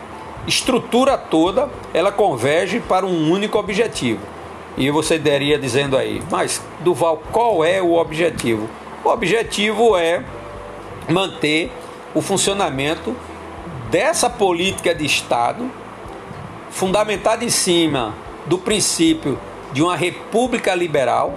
estrutura 0.47 1.17
toda 1.19 1.69
ela 1.93 2.11
converge 2.11 2.81
para 2.81 3.07
um 3.07 3.31
único 3.31 3.59
objetivo. 3.59 4.21
E 4.77 4.91
você 4.91 5.19
daria 5.19 5.59
dizendo 5.59 5.97
aí, 5.97 6.23
mas 6.31 6.63
Duval, 6.81 7.23
qual 7.31 7.65
é 7.65 7.83
o 7.83 7.95
objetivo? 7.95 8.69
O 9.05 9.09
objetivo 9.09 9.97
é 9.97 10.23
manter 11.09 11.73
o 12.15 12.21
funcionamento 12.21 13.15
dessa 13.91 14.31
política 14.31 14.95
de 14.95 15.05
Estado 15.05 15.71
fundamentada 16.71 17.45
em 17.45 17.51
cima 17.51 18.15
do 18.47 18.57
princípio 18.57 19.39
de 19.73 19.83
uma 19.83 19.97
república 19.97 20.75
liberal. 20.75 21.35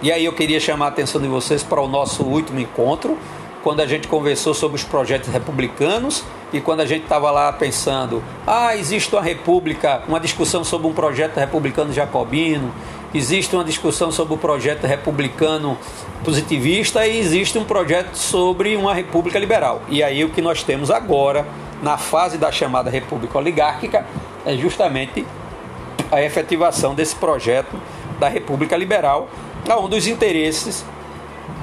E 0.00 0.12
aí 0.12 0.24
eu 0.24 0.32
queria 0.32 0.60
chamar 0.60 0.86
a 0.86 0.88
atenção 0.88 1.20
de 1.20 1.26
vocês 1.26 1.62
para 1.62 1.80
o 1.80 1.88
nosso 1.88 2.22
último 2.22 2.60
encontro, 2.60 3.18
quando 3.62 3.80
a 3.80 3.86
gente 3.86 4.06
conversou 4.06 4.54
sobre 4.54 4.76
os 4.76 4.84
projetos 4.84 5.28
republicanos 5.28 6.24
e 6.52 6.60
quando 6.60 6.80
a 6.80 6.86
gente 6.86 7.02
estava 7.02 7.30
lá 7.30 7.52
pensando, 7.52 8.22
ah, 8.46 8.74
existe 8.76 9.14
uma 9.14 9.22
república, 9.22 10.02
uma 10.08 10.18
discussão 10.18 10.64
sobre 10.64 10.86
um 10.86 10.92
projeto 10.92 11.36
republicano 11.36 11.92
jacobino, 11.92 12.72
existe 13.12 13.54
uma 13.54 13.64
discussão 13.64 14.10
sobre 14.10 14.34
o 14.34 14.36
projeto 14.38 14.86
republicano 14.86 15.76
positivista 16.24 17.06
e 17.06 17.18
existe 17.18 17.58
um 17.58 17.64
projeto 17.64 18.14
sobre 18.14 18.76
uma 18.76 18.94
república 18.94 19.38
liberal. 19.38 19.82
E 19.88 20.02
aí 20.02 20.24
o 20.24 20.30
que 20.30 20.40
nós 20.40 20.62
temos 20.62 20.90
agora, 20.90 21.46
na 21.82 21.98
fase 21.98 22.38
da 22.38 22.50
chamada 22.50 22.90
república 22.90 23.38
oligárquica, 23.38 24.06
é 24.46 24.56
justamente 24.56 25.26
a 26.10 26.22
efetivação 26.22 26.94
desse 26.94 27.14
projeto 27.14 27.76
da 28.18 28.28
república 28.28 28.76
liberal, 28.76 29.28
onde 29.70 29.96
os 29.96 30.06
interesses 30.06 30.84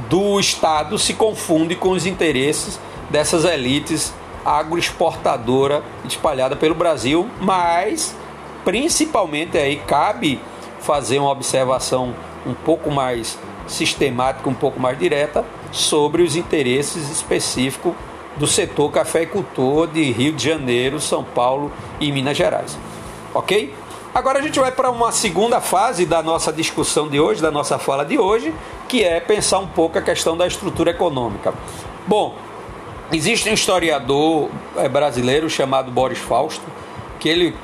do 0.10 0.40
Estado 0.40 1.00
se 1.00 1.16
confundem 1.16 1.76
com 1.76 1.90
os 1.90 2.06
interesses 2.06 2.80
dessas 3.10 3.44
elites 3.46 4.14
agroexportadora 4.46 5.84
espalhada 6.06 6.56
pelo 6.56 6.76
Brasil, 6.76 7.28
mas 7.42 8.16
principalmente 8.64 9.58
aí 9.58 9.78
cabe 9.88 10.40
fazer 10.80 11.20
uma 11.20 11.32
observação 11.32 12.14
um 12.46 12.54
pouco 12.54 12.92
mais 12.92 13.38
sistemática, 13.68 14.48
um 14.48 14.54
pouco 14.54 14.80
mais 14.80 14.98
direta 15.00 15.44
sobre 15.72 16.22
os 16.22 16.36
interesses 16.36 17.10
específicos 17.10 17.94
do 18.38 18.46
setor 18.46 18.92
cafeicultor 18.92 19.88
de 19.88 20.12
Rio 20.12 20.34
de 20.34 20.44
Janeiro, 20.44 21.00
São 21.00 21.24
Paulo 21.24 21.72
e 22.00 22.12
Minas 22.12 22.38
Gerais. 22.38 22.78
OK? 23.34 23.74
Agora 24.14 24.40
a 24.40 24.42
gente 24.42 24.60
vai 24.60 24.72
para 24.72 24.90
uma 24.90 25.12
segunda 25.12 25.60
fase 25.60 26.06
da 26.06 26.24
nossa 26.24 26.54
discussão 26.54 27.10
de 27.10 27.20
hoje, 27.20 27.42
da 27.42 27.52
nossa 27.52 27.78
fala 27.78 28.06
de 28.06 28.18
hoje, 28.18 28.54
que 28.88 29.04
é 29.04 29.20
pensar 29.20 29.60
um 29.60 29.68
pouco 29.68 29.98
a 29.98 30.02
questão 30.02 30.38
da 30.38 30.48
estrutura 30.48 30.92
econômica. 30.92 31.54
Bom, 32.08 32.36
Existe 33.12 33.50
um 33.50 33.54
historiador 33.54 34.50
é, 34.76 34.90
brasileiro 34.90 35.50
chamado 35.50 35.92
Boris 35.92 36.18
Fausto, 36.18 36.64
que 37.20 37.30
ele 37.30 37.56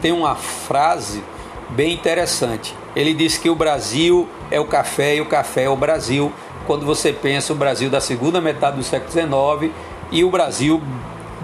tem 0.00 0.12
uma 0.12 0.36
frase 0.36 1.22
bem 1.70 1.92
interessante. 1.92 2.74
Ele 2.94 3.12
diz 3.12 3.36
que 3.36 3.50
o 3.50 3.54
Brasil 3.54 4.28
é 4.50 4.60
o 4.60 4.64
café 4.64 5.16
e 5.16 5.20
o 5.20 5.26
café 5.26 5.64
é 5.64 5.68
o 5.68 5.76
Brasil. 5.76 6.32
Quando 6.66 6.86
você 6.86 7.12
pensa 7.12 7.52
o 7.52 7.56
Brasil 7.56 7.90
da 7.90 8.00
segunda 8.00 8.40
metade 8.40 8.76
do 8.76 8.82
século 8.82 9.10
XIX 9.10 9.72
e 10.10 10.24
o 10.24 10.30
Brasil 10.30 10.80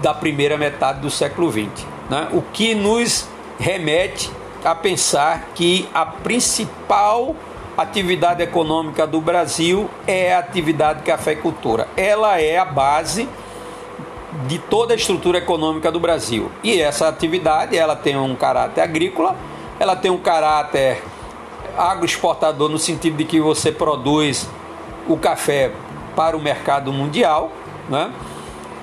da 0.01 0.13
primeira 0.13 0.57
metade 0.57 1.01
do 1.01 1.09
século 1.09 1.51
XX. 1.51 1.85
Né? 2.09 2.29
O 2.31 2.41
que 2.41 2.73
nos 2.73 3.27
remete 3.59 4.31
a 4.63 4.73
pensar 4.73 5.49
que 5.53 5.87
a 5.93 6.05
principal 6.05 7.35
atividade 7.77 8.43
econômica 8.43 9.07
do 9.07 9.19
Brasil 9.19 9.89
é 10.05 10.33
a 10.33 10.39
atividade 10.39 11.01
cafeicultura. 11.03 11.87
Ela 11.97 12.39
é 12.39 12.57
a 12.57 12.65
base 12.65 13.27
de 14.47 14.59
toda 14.59 14.93
a 14.93 14.95
estrutura 14.95 15.39
econômica 15.39 15.91
do 15.91 15.99
Brasil. 15.99 16.51
E 16.63 16.81
essa 16.81 17.07
atividade, 17.07 17.77
ela 17.77 17.95
tem 17.95 18.15
um 18.15 18.35
caráter 18.35 18.81
agrícola, 18.81 19.35
ela 19.79 19.95
tem 19.95 20.11
um 20.11 20.17
caráter 20.17 21.01
agroexportador 21.77 22.69
no 22.69 22.77
sentido 22.77 23.17
de 23.17 23.25
que 23.25 23.39
você 23.39 23.71
produz 23.71 24.47
o 25.07 25.17
café 25.17 25.71
para 26.15 26.37
o 26.37 26.41
mercado 26.41 26.93
mundial, 26.93 27.51
né? 27.89 28.11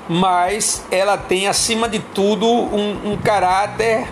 mas 0.09 0.85
ela 0.91 1.17
tem 1.17 1.47
acima 1.47 1.89
de 1.89 2.01
tudo 2.01 2.47
um, 2.47 3.13
um 3.13 3.17
caráter 3.17 4.09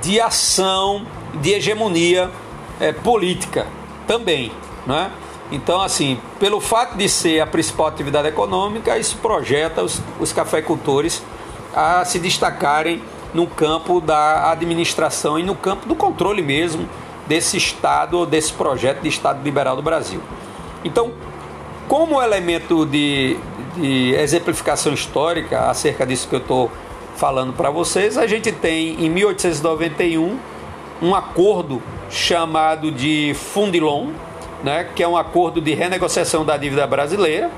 de 0.00 0.20
ação, 0.20 1.04
de 1.34 1.52
hegemonia 1.52 2.30
é, 2.78 2.92
política 2.92 3.66
também. 4.06 4.52
Né? 4.86 5.10
Então, 5.50 5.80
assim, 5.80 6.18
pelo 6.40 6.60
fato 6.60 6.96
de 6.96 7.08
ser 7.08 7.40
a 7.40 7.46
principal 7.46 7.86
atividade 7.86 8.28
econômica, 8.28 8.98
isso 8.98 9.16
projeta 9.18 9.82
os, 9.82 10.00
os 10.18 10.32
cafeicultores 10.32 11.22
a 11.74 12.04
se 12.04 12.18
destacarem 12.18 13.02
no 13.34 13.46
campo 13.46 14.00
da 14.00 14.50
administração 14.50 15.38
e 15.38 15.42
no 15.42 15.54
campo 15.54 15.86
do 15.86 15.94
controle 15.94 16.42
mesmo 16.42 16.88
desse 17.26 17.56
Estado, 17.56 18.24
desse 18.24 18.52
projeto 18.52 19.02
de 19.02 19.08
Estado 19.08 19.42
liberal 19.42 19.76
do 19.76 19.82
Brasil. 19.82 20.20
Então, 20.84 21.12
como 21.88 22.20
elemento 22.22 22.86
de, 22.86 23.36
de 23.76 24.14
exemplificação 24.14 24.92
histórica 24.92 25.70
acerca 25.70 26.06
disso 26.06 26.28
que 26.28 26.34
eu 26.34 26.40
estou 26.40 26.70
falando 27.16 27.52
para 27.52 27.70
vocês, 27.70 28.16
a 28.16 28.26
gente 28.26 28.50
tem 28.52 29.04
em 29.04 29.10
1891 29.10 30.38
um 31.00 31.14
acordo 31.14 31.82
chamado 32.10 32.90
de 32.90 33.34
Fundilon, 33.34 34.08
né, 34.62 34.88
que 34.94 35.02
é 35.02 35.08
um 35.08 35.16
acordo 35.16 35.60
de 35.60 35.74
renegociação 35.74 36.44
da 36.44 36.56
dívida 36.56 36.86
brasileira, 36.86 37.50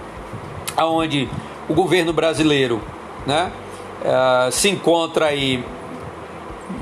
onde 0.77 1.29
o 1.69 1.75
governo 1.75 2.13
brasileiro 2.13 2.81
né, 3.27 3.51
uh, 4.03 4.51
se 4.51 4.69
encontra 4.69 5.27
aí 5.27 5.65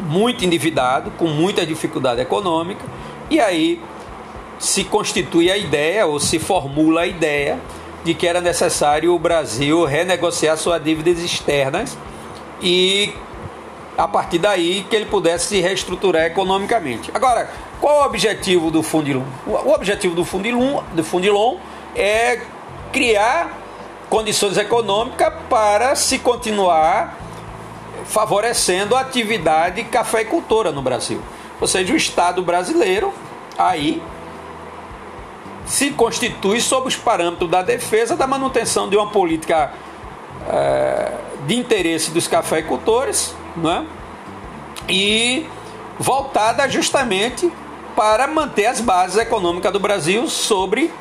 muito 0.08 0.44
endividado, 0.44 1.10
com 1.12 1.26
muita 1.26 1.64
dificuldade 1.64 2.20
econômica, 2.20 2.84
e 3.30 3.40
aí 3.40 3.80
se 4.58 4.84
constitui 4.84 5.50
a 5.50 5.56
ideia, 5.56 6.06
ou 6.06 6.18
se 6.18 6.38
formula 6.38 7.02
a 7.02 7.06
ideia, 7.06 7.58
de 8.04 8.14
que 8.14 8.26
era 8.26 8.40
necessário 8.40 9.14
o 9.14 9.18
Brasil 9.18 9.84
renegociar 9.84 10.56
suas 10.56 10.82
dívidas 10.82 11.18
externas 11.18 11.98
e 12.62 13.12
a 13.96 14.06
partir 14.06 14.38
daí 14.38 14.84
que 14.88 14.94
ele 14.94 15.06
pudesse 15.06 15.46
se 15.46 15.60
reestruturar 15.60 16.24
economicamente. 16.24 17.10
Agora, 17.14 17.50
qual 17.80 18.02
o 18.02 18.04
objetivo 18.04 18.70
do 18.70 18.82
Fundilon? 18.82 19.24
O 19.46 19.70
objetivo 19.70 20.14
do 20.14 20.24
Fundilon, 20.24 20.82
do 20.92 21.02
Fundilon 21.02 21.56
é 21.94 22.40
criar 22.92 23.50
condições 24.08 24.56
econômicas 24.56 25.32
para 25.48 25.94
se 25.94 26.18
continuar 26.18 27.18
favorecendo 28.04 28.94
a 28.94 29.00
atividade 29.00 29.82
cafeicultora 29.84 30.70
no 30.70 30.82
Brasil. 30.82 31.20
Ou 31.60 31.66
seja, 31.66 31.92
o 31.92 31.96
Estado 31.96 32.42
brasileiro 32.42 33.12
aí 33.58 34.02
se 35.64 35.90
constitui 35.90 36.60
sob 36.60 36.86
os 36.86 36.96
parâmetros 36.96 37.50
da 37.50 37.62
defesa 37.62 38.16
da 38.16 38.26
manutenção 38.26 38.88
de 38.88 38.96
uma 38.96 39.10
política 39.10 39.72
é, 40.48 41.12
de 41.46 41.56
interesse 41.56 42.10
dos 42.10 42.26
cafeicultores 42.28 43.34
é? 43.64 43.84
e 44.88 45.46
voltada 45.98 46.68
justamente 46.68 47.50
para 47.94 48.26
manter 48.26 48.66
as 48.66 48.80
bases 48.80 49.16
econômicas 49.16 49.72
do 49.72 49.80
Brasil 49.80 50.28
sobre 50.28 50.92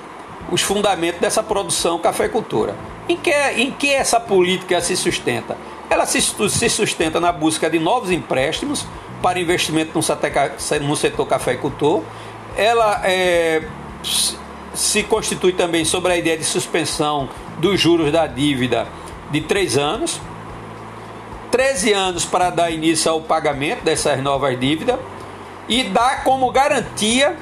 os 0.52 0.62
fundamentos 0.62 1.19
dessa 1.19 1.43
produção 1.43 2.00
cafeicultura. 2.00 2.76
Em 3.10 3.17
que, 3.17 3.32
em 3.32 3.71
que 3.71 3.91
essa 3.91 4.19
política 4.19 4.80
se 4.82 4.95
sustenta? 4.95 5.58
Ela 5.89 6.06
se, 6.06 6.21
se 6.21 6.69
sustenta 6.69 7.19
na 7.19 7.32
busca 7.32 7.69
de 7.69 7.78
novos 7.78 8.10
empréstimos 8.10 8.86
para 9.21 9.39
investimento 9.39 9.91
no 9.93 10.88
no 10.88 10.95
setor 10.95 11.26
cafeicultor. 11.28 12.02
Ela 12.56 13.02
é, 13.04 13.63
se 14.74 15.04
constitui 15.04 15.52
também 15.52 15.86
sobre 15.86 16.13
a 16.13 16.17
ideia 16.17 16.38
de 16.38 16.43
suspensão 16.43 17.30
dos 17.60 17.80
juros 17.80 18.12
da 18.12 18.26
dívida 18.28 18.88
de 19.31 19.41
três 19.41 19.77
anos, 19.77 20.19
13 21.51 21.93
anos 21.93 22.25
para 22.25 22.49
dar 22.49 22.69
início 22.69 23.09
ao 23.09 23.21
pagamento 23.21 23.83
dessas 23.83 24.21
novas 24.21 24.59
dívidas 24.59 24.99
e 25.69 25.83
dá 25.83 26.17
como 26.17 26.51
garantia 26.51 27.35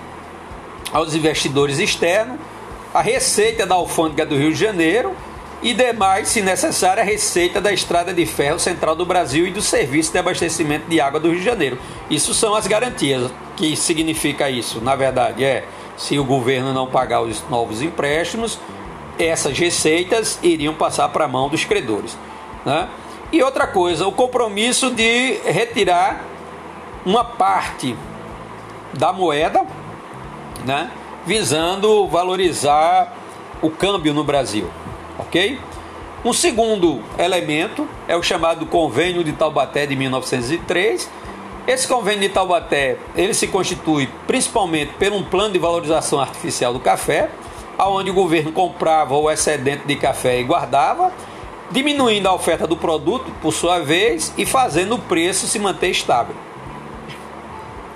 aos 0.91 1.15
investidores 1.15 1.79
externos 1.79 2.37
a 2.93 3.01
receita 3.01 3.65
da 3.65 3.75
alfândega 3.75 4.25
do 4.25 4.37
Rio 4.37 4.53
de 4.53 4.59
Janeiro 4.59 5.15
e 5.63 5.73
demais, 5.73 6.27
se 6.27 6.41
necessário, 6.41 7.01
a 7.01 7.05
receita 7.05 7.59
da 7.59 7.71
estrada 7.71 8.13
de 8.13 8.25
ferro 8.25 8.59
central 8.59 8.95
do 8.95 9.05
Brasil 9.05 9.47
e 9.47 9.51
do 9.51 9.61
serviço 9.61 10.11
de 10.11 10.19
abastecimento 10.19 10.87
de 10.89 10.99
água 10.99 11.19
do 11.19 11.29
Rio 11.29 11.39
de 11.39 11.45
Janeiro. 11.45 11.79
Isso 12.09 12.33
são 12.33 12.53
as 12.53 12.67
garantias. 12.67 13.31
que 13.55 13.75
significa 13.75 14.49
isso? 14.49 14.81
Na 14.81 14.95
verdade, 14.95 15.43
é 15.43 15.65
Se 15.95 16.19
o 16.19 16.23
governo 16.23 16.73
não 16.73 16.87
pagar 16.87 17.21
os 17.21 17.47
novos 17.49 17.81
empréstimos, 17.81 18.59
essas 19.19 19.57
receitas 19.57 20.39
iriam 20.41 20.73
passar 20.73 21.09
para 21.09 21.25
a 21.25 21.27
mão 21.27 21.49
dos 21.49 21.65
credores. 21.65 22.17
Né? 22.65 22.87
E 23.31 23.41
outra 23.41 23.67
coisa, 23.67 24.07
o 24.07 24.11
compromisso 24.11 24.91
de 24.91 25.39
retirar 25.45 26.23
uma 27.05 27.23
parte 27.23 27.95
da 28.93 29.11
moeda, 29.11 29.65
né, 30.65 30.91
visando 31.25 32.07
valorizar 32.07 33.13
o 33.61 33.69
câmbio 33.69 34.13
no 34.13 34.23
Brasil, 34.23 34.69
ok? 35.17 35.59
Um 36.23 36.31
segundo 36.31 37.01
elemento 37.17 37.87
é 38.07 38.15
o 38.15 38.23
chamado 38.23 38.65
Convênio 38.65 39.23
de 39.23 39.33
Taubaté 39.33 39.85
de 39.85 39.95
1903. 39.95 41.09
Esse 41.67 41.87
convênio 41.87 42.21
de 42.21 42.29
Taubaté 42.29 42.97
ele 43.15 43.33
se 43.33 43.47
constitui 43.47 44.09
principalmente 44.25 44.93
por 44.93 45.11
um 45.11 45.23
plano 45.23 45.51
de 45.51 45.59
valorização 45.59 46.19
artificial 46.21 46.71
do 46.71 46.79
café, 46.79 47.29
aonde 47.77 48.11
o 48.11 48.13
governo 48.13 48.51
comprava 48.51 49.15
o 49.15 49.29
excedente 49.29 49.85
de 49.85 49.95
café 49.95 50.39
e 50.39 50.43
guardava, 50.43 51.11
diminuindo 51.71 52.27
a 52.27 52.33
oferta 52.33 52.67
do 52.67 52.77
produto 52.77 53.31
por 53.41 53.51
sua 53.51 53.79
vez 53.79 54.33
e 54.37 54.45
fazendo 54.45 54.95
o 54.95 54.99
preço 54.99 55.47
se 55.47 55.57
manter 55.59 55.89
estável. 55.89 56.35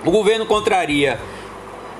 O 0.04 0.10
governo 0.10 0.46
contraria, 0.46 1.18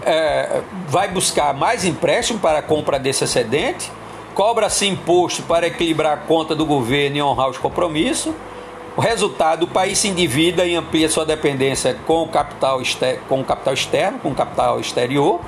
é, 0.03 0.63
vai 0.89 1.09
buscar 1.09 1.53
mais 1.55 1.85
empréstimo 1.85 2.39
para 2.39 2.59
a 2.59 2.63
compra 2.63 2.99
desse 2.99 3.25
excedente, 3.25 3.91
cobra-se 4.35 4.87
imposto 4.87 5.43
para 5.43 5.67
equilibrar 5.67 6.13
a 6.13 6.17
conta 6.17 6.55
do 6.55 6.65
governo 6.65 7.17
e 7.17 7.23
honrar 7.23 7.51
os 7.51 7.59
compromissos. 7.59 8.33
O 8.97 9.01
resultado, 9.01 9.65
o 9.65 9.67
país 9.67 9.99
se 9.99 10.09
endivida 10.09 10.65
e 10.65 10.75
amplia 10.75 11.09
sua 11.09 11.25
dependência 11.25 11.97
com 12.07 12.23
o 12.23 12.29
capital, 12.29 12.81
com 13.29 13.41
o 13.41 13.45
capital 13.45 13.75
externo, 13.75 14.19
com 14.19 14.31
o 14.31 14.35
capital 14.35 14.81
exterior. 14.81 15.41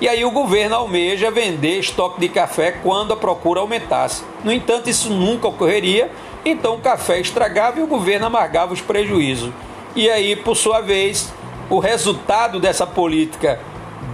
E 0.00 0.08
aí 0.08 0.24
o 0.24 0.30
governo 0.30 0.76
almeja 0.76 1.30
vender 1.30 1.78
estoque 1.78 2.18
de 2.18 2.28
café 2.30 2.72
quando 2.72 3.12
a 3.12 3.16
procura 3.16 3.60
aumentasse. 3.60 4.24
No 4.42 4.50
entanto, 4.50 4.88
isso 4.88 5.10
nunca 5.10 5.46
ocorreria, 5.46 6.10
então 6.42 6.76
o 6.76 6.80
café 6.80 7.20
estragava 7.20 7.78
e 7.78 7.82
o 7.82 7.86
governo 7.86 8.26
amargava 8.26 8.72
os 8.72 8.80
prejuízos. 8.80 9.52
E 9.94 10.08
aí, 10.08 10.34
por 10.36 10.56
sua 10.56 10.80
vez, 10.80 11.30
o 11.68 11.78
resultado 11.78 12.58
dessa 12.58 12.86
política 12.86 13.60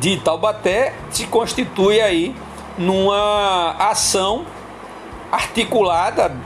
de 0.00 0.16
Taubaté 0.16 0.92
se 1.10 1.26
constitui 1.28 2.00
aí 2.00 2.34
numa 2.76 3.76
ação 3.78 4.44
articulada 5.30 6.36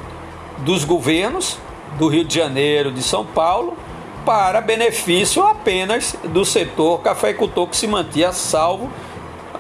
dos 0.59 0.85
governos 0.85 1.57
do 1.99 2.09
Rio 2.09 2.25
de 2.25 2.35
Janeiro, 2.35 2.93
de 2.93 3.03
São 3.03 3.25
Paulo, 3.25 3.77
para 4.25 4.61
benefício 4.61 5.43
apenas 5.43 6.15
do 6.25 6.45
setor 6.45 7.01
cafeicultor 7.01 7.67
que 7.67 7.77
se 7.77 7.87
mantinha 7.87 8.33
salvo 8.33 8.91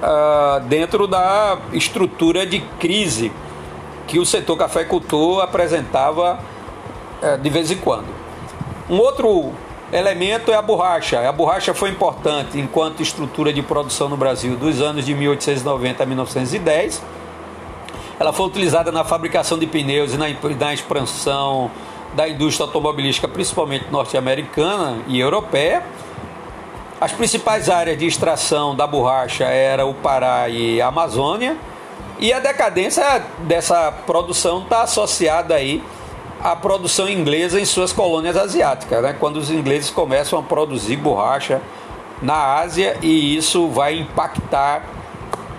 uh, 0.02 0.60
dentro 0.66 1.06
da 1.06 1.58
estrutura 1.72 2.46
de 2.46 2.60
crise 2.78 3.32
que 4.06 4.18
o 4.18 4.26
setor 4.26 4.56
cafeicultor 4.56 5.42
apresentava 5.42 6.38
uh, 7.22 7.38
de 7.38 7.50
vez 7.50 7.70
em 7.70 7.76
quando. 7.76 8.06
Um 8.88 8.98
outro 8.98 9.52
elemento 9.92 10.50
é 10.50 10.56
a 10.56 10.62
borracha. 10.62 11.28
A 11.28 11.32
borracha 11.32 11.74
foi 11.74 11.90
importante 11.90 12.58
enquanto 12.58 13.02
estrutura 13.02 13.52
de 13.52 13.62
produção 13.62 14.08
no 14.08 14.16
Brasil 14.16 14.56
dos 14.56 14.80
anos 14.80 15.04
de 15.04 15.14
1890 15.14 16.02
a 16.02 16.06
1910. 16.06 17.02
Ela 18.18 18.32
foi 18.32 18.46
utilizada 18.46 18.92
na 18.92 19.04
fabricação 19.04 19.58
de 19.58 19.66
pneus 19.66 20.12
e 20.12 20.16
na, 20.16 20.26
na 20.58 20.74
expansão 20.74 21.70
da 22.14 22.28
indústria 22.28 22.66
automobilística, 22.66 23.26
principalmente 23.28 23.86
norte-americana 23.90 24.98
e 25.06 25.18
europeia. 25.18 25.82
As 27.00 27.12
principais 27.12 27.70
áreas 27.70 27.96
de 27.96 28.06
extração 28.06 28.76
da 28.76 28.86
borracha 28.86 29.44
eram 29.44 29.88
o 29.88 29.94
Pará 29.94 30.50
e 30.50 30.82
a 30.82 30.88
Amazônia. 30.88 31.56
E 32.18 32.30
a 32.30 32.38
decadência 32.38 33.24
dessa 33.38 33.90
produção 33.90 34.62
está 34.62 34.82
associada 34.82 35.54
aí 35.54 35.82
a 36.42 36.54
produção 36.54 37.08
inglesa 37.08 37.58
em 37.58 37.64
suas 37.64 37.90
colônias 37.90 38.36
asiáticas, 38.36 39.02
né? 39.02 39.16
quando 39.18 39.38
os 39.38 39.50
ingleses 39.50 39.88
começam 39.88 40.38
a 40.38 40.42
produzir 40.42 40.96
borracha 40.96 41.62
na 42.20 42.58
Ásia 42.58 42.98
e 43.00 43.34
isso 43.34 43.68
vai 43.68 43.98
impactar 43.98 44.82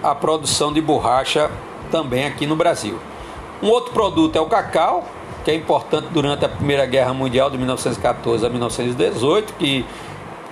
a 0.04 0.13
produção 0.13 0.71
de 0.71 0.80
borracha 0.80 1.49
também 1.89 2.25
aqui 2.25 2.45
no 2.45 2.56
Brasil. 2.56 2.99
Um 3.63 3.69
outro 3.69 3.93
produto 3.93 4.36
é 4.36 4.41
o 4.41 4.45
cacau, 4.45 5.06
que 5.43 5.49
é 5.49 5.56
importante 5.56 6.08
durante 6.12 6.45
a 6.45 6.49
Primeira 6.49 6.86
Guerra 6.86 7.15
Mundial 7.15 7.49
de 7.49 7.58
1914 7.58 8.45
a 8.45 8.49
1918, 8.49 9.54
que 9.54 9.84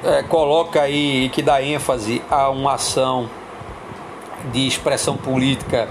é, 0.03 0.23
coloca 0.23 0.81
aí, 0.81 1.29
que 1.29 1.41
dá 1.41 1.61
ênfase 1.61 2.21
a 2.29 2.49
uma 2.49 2.73
ação 2.73 3.29
de 4.51 4.65
expressão 4.65 5.17
política 5.17 5.89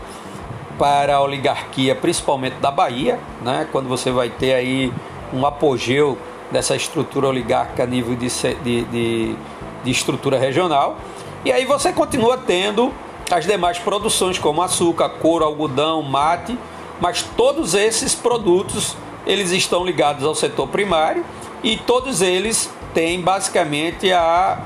para 0.78 1.16
a 1.16 1.20
oligarquia, 1.20 1.94
principalmente 1.94 2.54
da 2.54 2.70
Bahia, 2.70 3.18
né? 3.42 3.66
quando 3.70 3.88
você 3.88 4.10
vai 4.10 4.30
ter 4.30 4.54
aí 4.54 4.92
um 5.32 5.44
apogeu 5.44 6.16
dessa 6.50 6.74
estrutura 6.74 7.28
oligárquica 7.28 7.82
a 7.82 7.86
nível 7.86 8.14
de, 8.16 8.28
de, 8.62 8.84
de, 8.84 9.36
de 9.84 9.90
estrutura 9.90 10.38
regional. 10.38 10.96
E 11.44 11.52
aí 11.52 11.64
você 11.64 11.92
continua 11.92 12.38
tendo 12.38 12.92
as 13.30 13.44
demais 13.44 13.78
produções 13.78 14.38
como 14.38 14.62
açúcar, 14.62 15.08
couro, 15.10 15.44
algodão, 15.44 16.02
mate, 16.02 16.58
mas 17.00 17.22
todos 17.22 17.74
esses 17.74 18.14
produtos 18.14 18.96
eles 19.26 19.50
estão 19.50 19.84
ligados 19.84 20.24
ao 20.24 20.34
setor 20.34 20.68
primário 20.68 21.24
e 21.62 21.76
todos 21.76 22.22
eles 22.22 22.70
têm 22.94 23.20
basicamente 23.20 24.12
a 24.12 24.58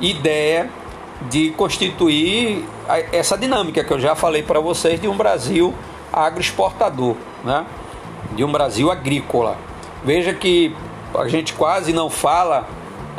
ideia 0.00 0.70
de 1.30 1.50
constituir 1.52 2.64
essa 3.12 3.38
dinâmica 3.38 3.82
que 3.82 3.92
eu 3.92 4.00
já 4.00 4.14
falei 4.14 4.42
para 4.42 4.60
vocês 4.60 5.00
de 5.00 5.08
um 5.08 5.16
Brasil 5.16 5.74
agroexportador, 6.12 7.16
né? 7.42 7.64
de 8.34 8.44
um 8.44 8.52
Brasil 8.52 8.90
agrícola. 8.90 9.56
Veja 10.04 10.34
que 10.34 10.74
a 11.14 11.28
gente 11.28 11.52
quase 11.54 11.92
não 11.92 12.10
fala 12.10 12.68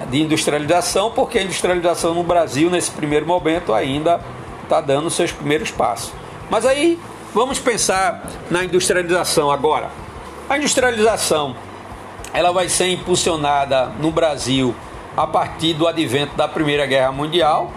de 0.09 0.21
industrialização, 0.21 1.11
porque 1.11 1.39
a 1.39 1.43
industrialização 1.43 2.13
no 2.13 2.23
Brasil, 2.23 2.69
nesse 2.69 2.91
primeiro 2.91 3.25
momento, 3.25 3.73
ainda 3.73 4.19
está 4.63 4.81
dando 4.81 5.09
seus 5.09 5.31
primeiros 5.31 5.71
passos. 5.71 6.11
Mas 6.49 6.65
aí 6.65 6.99
vamos 7.33 7.59
pensar 7.59 8.23
na 8.51 8.63
industrialização 8.63 9.49
agora. 9.49 9.89
A 10.49 10.57
industrialização 10.57 11.55
ela 12.35 12.51
vai 12.51 12.69
ser 12.69 12.91
impulsionada 12.91 13.87
no 13.99 14.11
Brasil 14.11 14.75
a 15.15 15.25
partir 15.25 15.73
do 15.73 15.87
advento 15.87 16.35
da 16.35 16.47
Primeira 16.47 16.85
Guerra 16.85 17.11
Mundial 17.11 17.71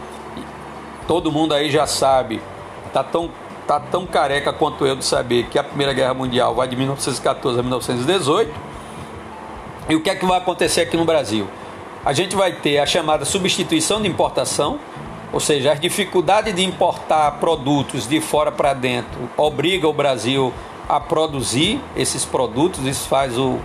todo 1.08 1.32
mundo 1.32 1.54
aí 1.54 1.70
já 1.70 1.86
sabe, 1.86 2.40
tá 2.92 3.02
tão, 3.02 3.30
tá 3.66 3.80
tão 3.80 4.06
careca 4.06 4.52
quanto 4.52 4.86
eu 4.86 4.94
de 4.94 5.04
saber 5.04 5.46
que 5.46 5.58
a 5.58 5.64
Primeira 5.64 5.94
Guerra 5.94 6.12
Mundial 6.12 6.54
vai 6.54 6.68
de 6.68 6.76
1914 6.76 7.58
a 7.58 7.62
1918. 7.62 8.52
E 9.88 9.94
o 9.96 10.02
que 10.02 10.10
é 10.10 10.14
que 10.14 10.26
vai 10.26 10.36
acontecer 10.36 10.82
aqui 10.82 10.98
no 10.98 11.06
Brasil? 11.06 11.48
A 12.04 12.12
gente 12.12 12.36
vai 12.36 12.52
ter 12.52 12.78
a 12.78 12.84
chamada 12.84 13.24
substituição 13.24 14.02
de 14.02 14.06
importação, 14.06 14.78
ou 15.32 15.40
seja, 15.40 15.72
as 15.72 15.80
dificuldades 15.80 16.54
de 16.54 16.62
importar 16.62 17.32
produtos 17.40 18.06
de 18.06 18.20
fora 18.20 18.52
para 18.52 18.74
dentro 18.74 19.30
obriga 19.36 19.88
o 19.88 19.92
Brasil 19.94 20.52
a 20.86 21.00
produzir 21.00 21.80
esses 21.96 22.24
produtos, 22.24 22.86
isso 22.86 23.08
faz 23.08 23.36
o, 23.38 23.58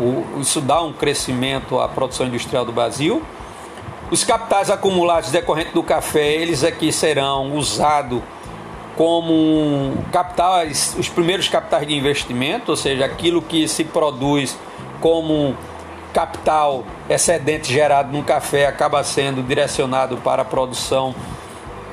o, 0.00 0.40
isso 0.40 0.60
dá 0.60 0.80
um 0.82 0.92
crescimento 0.92 1.80
à 1.80 1.88
produção 1.88 2.26
industrial 2.26 2.64
do 2.64 2.72
Brasil. 2.72 3.22
Os 4.10 4.22
capitais 4.22 4.70
acumulados 4.70 5.30
decorrentes 5.30 5.72
do 5.72 5.82
café, 5.82 6.34
eles 6.34 6.62
aqui 6.62 6.92
serão 6.92 7.56
usados 7.56 8.22
como 8.96 9.94
capitais, 10.12 10.96
os 10.98 11.08
primeiros 11.08 11.48
capitais 11.48 11.86
de 11.86 11.94
investimento, 11.94 12.70
ou 12.70 12.76
seja, 12.76 13.04
aquilo 13.04 13.42
que 13.42 13.68
se 13.68 13.84
produz 13.84 14.56
como 15.00 15.54
capital 16.14 16.82
excedente 17.10 17.70
gerado 17.70 18.10
no 18.10 18.22
café 18.22 18.66
acaba 18.66 19.04
sendo 19.04 19.42
direcionado 19.42 20.16
para 20.16 20.42
a 20.42 20.44
produção 20.44 21.14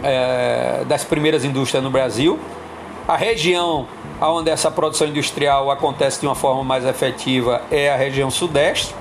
é, 0.02 0.84
das 0.88 1.04
primeiras 1.04 1.44
indústrias 1.44 1.84
no 1.84 1.92
Brasil. 1.92 2.39
A 3.06 3.18
região 3.18 3.86
onde 4.32 4.50
essa 4.50 4.72
produção 4.72 5.08
industrial 5.08 5.70
acontece 5.70 6.22
de 6.22 6.26
uma 6.26 6.36
forma 6.36 6.64
mais 6.64 6.86
efetiva 6.86 7.62
é 7.70 7.92
a 7.92 7.96
região 7.96 8.30
sudeste. 8.32 8.96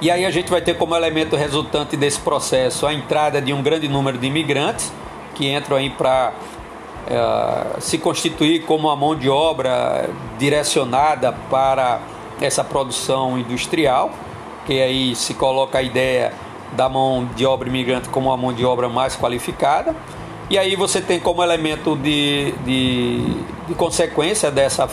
E 0.00 0.10
aí 0.10 0.24
a 0.24 0.30
gente 0.30 0.50
vai 0.50 0.60
ter 0.60 0.76
como 0.76 0.94
elemento 0.94 1.36
resultante 1.36 1.96
desse 1.96 2.20
processo 2.20 2.86
a 2.86 2.92
entrada 2.92 3.40
de 3.40 3.52
um 3.52 3.62
grande 3.62 3.88
número 3.88 4.18
de 4.18 4.26
imigrantes 4.26 4.92
que 5.34 5.52
entram 5.52 5.76
aí 5.76 5.90
para 5.90 6.32
é, 7.06 7.80
se 7.80 7.98
constituir 7.98 8.64
como 8.64 8.88
uma 8.88 8.96
mão 8.96 9.14
de 9.14 9.28
obra 9.28 10.08
direcionada 10.38 11.32
para 11.50 12.00
essa 12.40 12.64
produção 12.64 13.38
industrial, 13.38 14.10
que 14.66 14.80
aí 14.80 15.14
se 15.14 15.34
coloca 15.34 15.78
a 15.78 15.82
ideia 15.82 16.32
da 16.72 16.88
mão 16.88 17.28
de 17.36 17.46
obra 17.46 17.68
imigrante 17.68 18.08
como 18.08 18.28
uma 18.28 18.36
mão 18.36 18.52
de 18.52 18.64
obra 18.64 18.88
mais 18.88 19.16
qualificada. 19.16 19.94
E 20.50 20.58
aí 20.58 20.76
você 20.76 21.00
tem 21.00 21.18
como 21.18 21.42
elemento 21.42 21.96
de, 21.96 22.52
de, 22.64 23.34
de 23.66 23.74
consequência 23.74 24.50
dessa, 24.50 24.88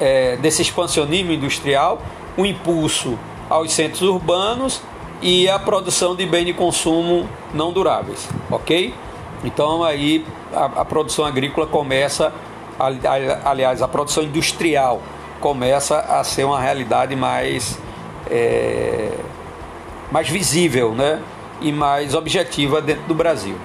é, 0.00 0.36
desse 0.36 0.62
expansionismo 0.62 1.32
industrial 1.32 2.00
o 2.36 2.44
impulso 2.44 3.18
aos 3.48 3.72
centros 3.72 4.02
urbanos 4.02 4.82
e 5.20 5.48
a 5.48 5.58
produção 5.58 6.14
de 6.14 6.26
bens 6.26 6.46
de 6.46 6.52
consumo 6.52 7.28
não 7.54 7.72
duráveis, 7.72 8.28
ok? 8.50 8.94
Então 9.44 9.84
aí 9.84 10.24
a, 10.52 10.64
a 10.64 10.84
produção 10.84 11.24
agrícola 11.24 11.66
começa, 11.66 12.32
aliás, 13.44 13.82
a 13.82 13.88
produção 13.88 14.24
industrial 14.24 15.00
começa 15.40 16.00
a 16.00 16.24
ser 16.24 16.44
uma 16.44 16.60
realidade 16.60 17.14
mais, 17.14 17.78
é, 18.30 19.10
mais 20.10 20.28
visível 20.28 20.92
né? 20.92 21.20
e 21.60 21.72
mais 21.72 22.14
objetiva 22.14 22.80
dentro 22.80 23.04
do 23.04 23.14
Brasil. 23.14 23.56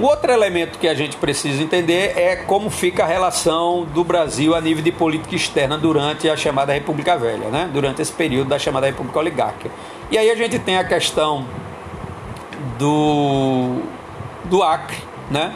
O 0.00 0.04
outro 0.04 0.32
elemento 0.32 0.78
que 0.78 0.88
a 0.88 0.94
gente 0.94 1.18
precisa 1.18 1.62
entender 1.62 2.16
é 2.16 2.34
como 2.34 2.70
fica 2.70 3.04
a 3.04 3.06
relação 3.06 3.84
do 3.84 4.02
Brasil 4.02 4.54
a 4.54 4.60
nível 4.60 4.82
de 4.82 4.90
política 4.90 5.36
externa 5.36 5.76
durante 5.76 6.26
a 6.26 6.34
chamada 6.34 6.72
República 6.72 7.18
Velha, 7.18 7.50
né? 7.50 7.68
durante 7.70 8.00
esse 8.00 8.10
período 8.10 8.48
da 8.48 8.58
chamada 8.58 8.86
República 8.86 9.18
Oligárquica. 9.18 9.70
E 10.10 10.16
aí 10.16 10.30
a 10.30 10.34
gente 10.34 10.58
tem 10.58 10.78
a 10.78 10.84
questão 10.84 11.44
do, 12.78 13.82
do 14.44 14.62
Acre, 14.62 14.96
né? 15.30 15.52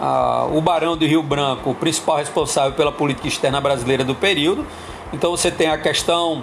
Ah, 0.00 0.48
o 0.50 0.62
Barão 0.62 0.96
do 0.96 1.04
Rio 1.04 1.22
Branco, 1.22 1.68
o 1.68 1.74
principal 1.74 2.16
responsável 2.16 2.72
pela 2.72 2.90
política 2.90 3.28
externa 3.28 3.60
brasileira 3.60 4.02
do 4.02 4.14
período. 4.14 4.64
Então 5.12 5.30
você 5.30 5.50
tem 5.50 5.68
a 5.68 5.76
questão 5.76 6.42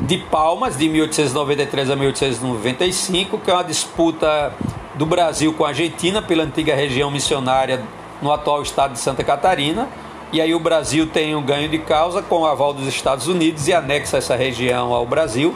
de 0.00 0.18
Palmas, 0.18 0.76
de 0.76 0.88
1893 0.88 1.88
a 1.88 1.94
1895, 1.94 3.38
que 3.38 3.48
é 3.48 3.54
uma 3.54 3.62
disputa 3.62 4.52
do 4.98 5.06
Brasil 5.06 5.54
com 5.54 5.64
a 5.64 5.68
Argentina 5.68 6.20
pela 6.20 6.42
antiga 6.42 6.74
região 6.74 7.08
missionária 7.08 7.80
no 8.20 8.32
atual 8.32 8.60
estado 8.62 8.94
de 8.94 8.98
Santa 8.98 9.22
Catarina. 9.22 9.88
E 10.32 10.40
aí 10.40 10.52
o 10.52 10.58
Brasil 10.58 11.06
tem 11.06 11.36
um 11.36 11.42
ganho 11.42 11.68
de 11.68 11.78
causa 11.78 12.20
com 12.20 12.40
o 12.40 12.46
aval 12.46 12.74
dos 12.74 12.86
Estados 12.88 13.28
Unidos 13.28 13.68
e 13.68 13.72
anexa 13.72 14.18
essa 14.18 14.34
região 14.34 14.92
ao 14.92 15.06
Brasil. 15.06 15.54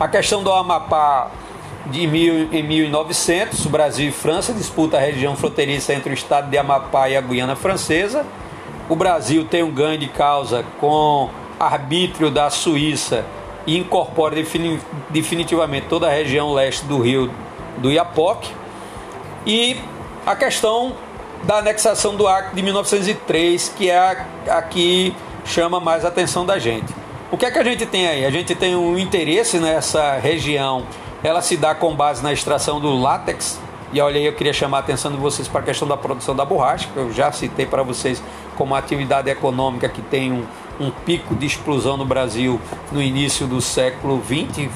A 0.00 0.08
questão 0.08 0.42
do 0.42 0.50
Amapá 0.50 1.30
de 1.86 2.06
mil, 2.06 2.48
em 2.50 2.62
1900, 2.62 3.66
o 3.66 3.68
Brasil 3.68 4.08
e 4.08 4.12
França 4.12 4.54
disputam 4.54 4.98
a 4.98 5.02
região 5.02 5.36
fronteiriça 5.36 5.92
entre 5.92 6.10
o 6.10 6.14
estado 6.14 6.48
de 6.48 6.56
Amapá 6.56 7.10
e 7.10 7.16
a 7.16 7.20
Guiana 7.20 7.54
Francesa. 7.54 8.24
O 8.88 8.96
Brasil 8.96 9.44
tem 9.44 9.62
um 9.62 9.70
ganho 9.70 9.98
de 9.98 10.08
causa 10.08 10.64
com 10.80 11.28
arbítrio 11.60 12.30
da 12.30 12.48
Suíça 12.48 13.22
e 13.66 13.76
incorpora 13.76 14.34
definitivamente 15.10 15.86
toda 15.88 16.06
a 16.06 16.10
região 16.10 16.54
leste 16.54 16.86
do 16.86 16.98
rio 16.98 17.30
do 17.76 17.92
Iapoque. 17.92 18.50
E 19.48 19.76
a 20.24 20.36
questão 20.36 20.94
da 21.42 21.56
anexação 21.56 22.14
do 22.14 22.28
Acre 22.28 22.54
de 22.54 22.62
1903, 22.62 23.72
que 23.76 23.90
é 23.90 23.98
a, 23.98 24.26
a 24.58 24.62
que 24.62 25.12
chama 25.44 25.80
mais 25.80 26.04
a 26.04 26.08
atenção 26.08 26.46
da 26.46 26.58
gente. 26.58 26.94
O 27.32 27.36
que 27.36 27.44
é 27.44 27.50
que 27.50 27.58
a 27.58 27.64
gente 27.64 27.86
tem 27.86 28.06
aí? 28.06 28.24
A 28.24 28.30
gente 28.30 28.54
tem 28.54 28.76
um 28.76 28.96
interesse 28.96 29.58
nessa 29.58 30.18
região 30.18 30.86
ela 31.22 31.42
se 31.42 31.56
dá 31.56 31.74
com 31.74 31.94
base 31.94 32.22
na 32.22 32.32
extração 32.32 32.80
do 32.80 32.94
látex. 32.96 33.58
E 33.92 34.00
olha 34.00 34.18
aí, 34.18 34.26
eu 34.26 34.34
queria 34.34 34.52
chamar 34.52 34.78
a 34.78 34.80
atenção 34.80 35.10
de 35.10 35.16
vocês 35.16 35.48
para 35.48 35.60
a 35.60 35.64
questão 35.64 35.88
da 35.88 35.96
produção 35.96 36.36
da 36.36 36.44
borracha, 36.44 36.88
que 36.92 36.96
eu 36.96 37.12
já 37.12 37.32
citei 37.32 37.66
para 37.66 37.82
vocês 37.82 38.22
como 38.56 38.74
atividade 38.74 39.30
econômica 39.30 39.88
que 39.88 40.02
tem 40.02 40.30
um, 40.30 40.44
um 40.78 40.90
pico 40.90 41.34
de 41.34 41.46
explosão 41.46 41.96
no 41.96 42.04
Brasil 42.04 42.60
no 42.92 43.02
início 43.02 43.46
do 43.46 43.60
século 43.60 44.22
XX. 44.22 44.70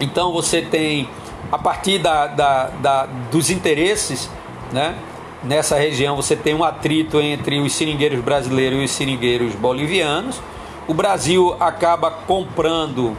Então 0.00 0.32
você 0.32 0.60
tem, 0.62 1.08
a 1.50 1.58
partir 1.58 1.98
da, 1.98 2.26
da, 2.26 2.64
da, 2.80 3.06
dos 3.30 3.50
interesses, 3.50 4.30
né? 4.72 4.94
nessa 5.42 5.76
região 5.76 6.16
você 6.16 6.36
tem 6.36 6.54
um 6.54 6.64
atrito 6.64 7.20
entre 7.20 7.60
os 7.60 7.72
seringueiros 7.72 8.20
brasileiros 8.20 8.80
e 8.80 8.84
os 8.84 8.90
seringueiros 8.90 9.54
bolivianos. 9.54 10.40
O 10.86 10.94
Brasil 10.94 11.56
acaba 11.60 12.10
comprando 12.10 13.16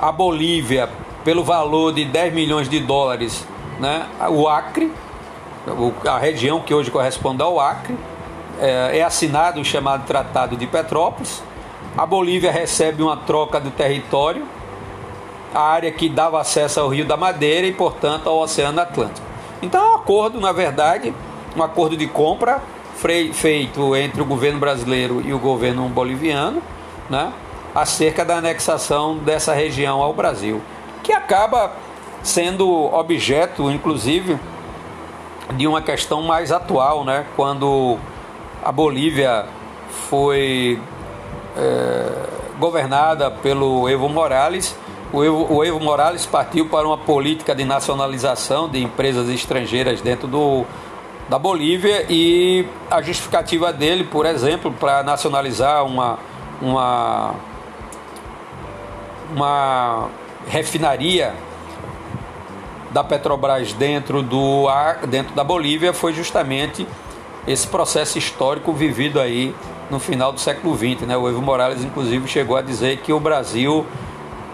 a 0.00 0.10
Bolívia 0.10 0.88
pelo 1.24 1.42
valor 1.42 1.92
de 1.92 2.04
10 2.04 2.34
milhões 2.34 2.68
de 2.68 2.80
dólares, 2.80 3.46
né? 3.80 4.06
o 4.28 4.46
Acre, 4.48 4.92
a 6.06 6.18
região 6.18 6.60
que 6.60 6.74
hoje 6.74 6.90
corresponde 6.90 7.42
ao 7.42 7.58
Acre, 7.58 7.96
é, 8.60 8.98
é 8.98 9.02
assinado 9.02 9.60
o 9.60 9.64
chamado 9.64 10.06
Tratado 10.06 10.56
de 10.56 10.66
Petrópolis. 10.66 11.42
A 11.96 12.04
Bolívia 12.04 12.50
recebe 12.50 13.02
uma 13.02 13.16
troca 13.16 13.60
do 13.60 13.70
território, 13.70 14.46
a 15.54 15.60
área 15.60 15.90
que 15.92 16.08
dava 16.08 16.40
acesso 16.40 16.80
ao 16.80 16.88
Rio 16.88 17.04
da 17.04 17.16
Madeira 17.16 17.66
e, 17.66 17.72
portanto, 17.72 18.28
ao 18.28 18.38
Oceano 18.40 18.80
Atlântico. 18.80 19.26
Então, 19.62 19.80
é 19.80 19.90
um 19.92 19.94
acordo, 19.94 20.40
na 20.40 20.52
verdade, 20.52 21.14
um 21.56 21.62
acordo 21.62 21.96
de 21.96 22.06
compra 22.06 22.60
feito 23.32 23.94
entre 23.96 24.20
o 24.20 24.24
governo 24.24 24.58
brasileiro 24.58 25.22
e 25.24 25.32
o 25.32 25.38
governo 25.38 25.88
boliviano, 25.88 26.62
né? 27.08 27.32
acerca 27.74 28.24
da 28.24 28.36
anexação 28.36 29.16
dessa 29.18 29.52
região 29.52 30.00
ao 30.00 30.12
Brasil, 30.12 30.60
que 31.02 31.12
acaba 31.12 31.72
sendo 32.22 32.68
objeto, 32.94 33.70
inclusive, 33.70 34.38
de 35.56 35.66
uma 35.66 35.82
questão 35.82 36.22
mais 36.22 36.50
atual, 36.50 37.04
né? 37.04 37.26
quando 37.36 37.98
a 38.64 38.72
Bolívia 38.72 39.44
foi 40.08 40.80
é, 41.56 42.08
governada 42.58 43.30
pelo 43.30 43.88
Evo 43.88 44.08
Morales. 44.08 44.76
O 45.14 45.22
Evo, 45.22 45.46
o 45.48 45.64
Evo 45.64 45.78
Morales 45.78 46.26
partiu 46.26 46.66
para 46.66 46.84
uma 46.84 46.98
política 46.98 47.54
de 47.54 47.64
nacionalização 47.64 48.68
de 48.68 48.82
empresas 48.82 49.28
estrangeiras 49.28 50.00
dentro 50.00 50.26
do, 50.26 50.64
da 51.28 51.38
Bolívia 51.38 52.04
e 52.10 52.66
a 52.90 53.00
justificativa 53.00 53.72
dele, 53.72 54.02
por 54.02 54.26
exemplo, 54.26 54.72
para 54.72 55.04
nacionalizar 55.04 55.84
uma, 55.84 56.18
uma 56.60 57.34
uma 59.32 60.08
refinaria 60.48 61.32
da 62.90 63.04
Petrobras 63.04 63.72
dentro, 63.72 64.20
do, 64.20 64.66
dentro 65.08 65.32
da 65.32 65.44
Bolívia 65.44 65.92
foi 65.92 66.12
justamente 66.12 66.84
esse 67.46 67.68
processo 67.68 68.18
histórico 68.18 68.72
vivido 68.72 69.20
aí 69.20 69.54
no 69.88 70.00
final 70.00 70.32
do 70.32 70.40
século 70.40 70.76
XX. 70.76 71.06
Né? 71.06 71.16
O 71.16 71.28
Evo 71.28 71.40
Morales, 71.40 71.84
inclusive, 71.84 72.26
chegou 72.26 72.56
a 72.56 72.62
dizer 72.62 72.98
que 72.98 73.12
o 73.12 73.20
Brasil 73.20 73.86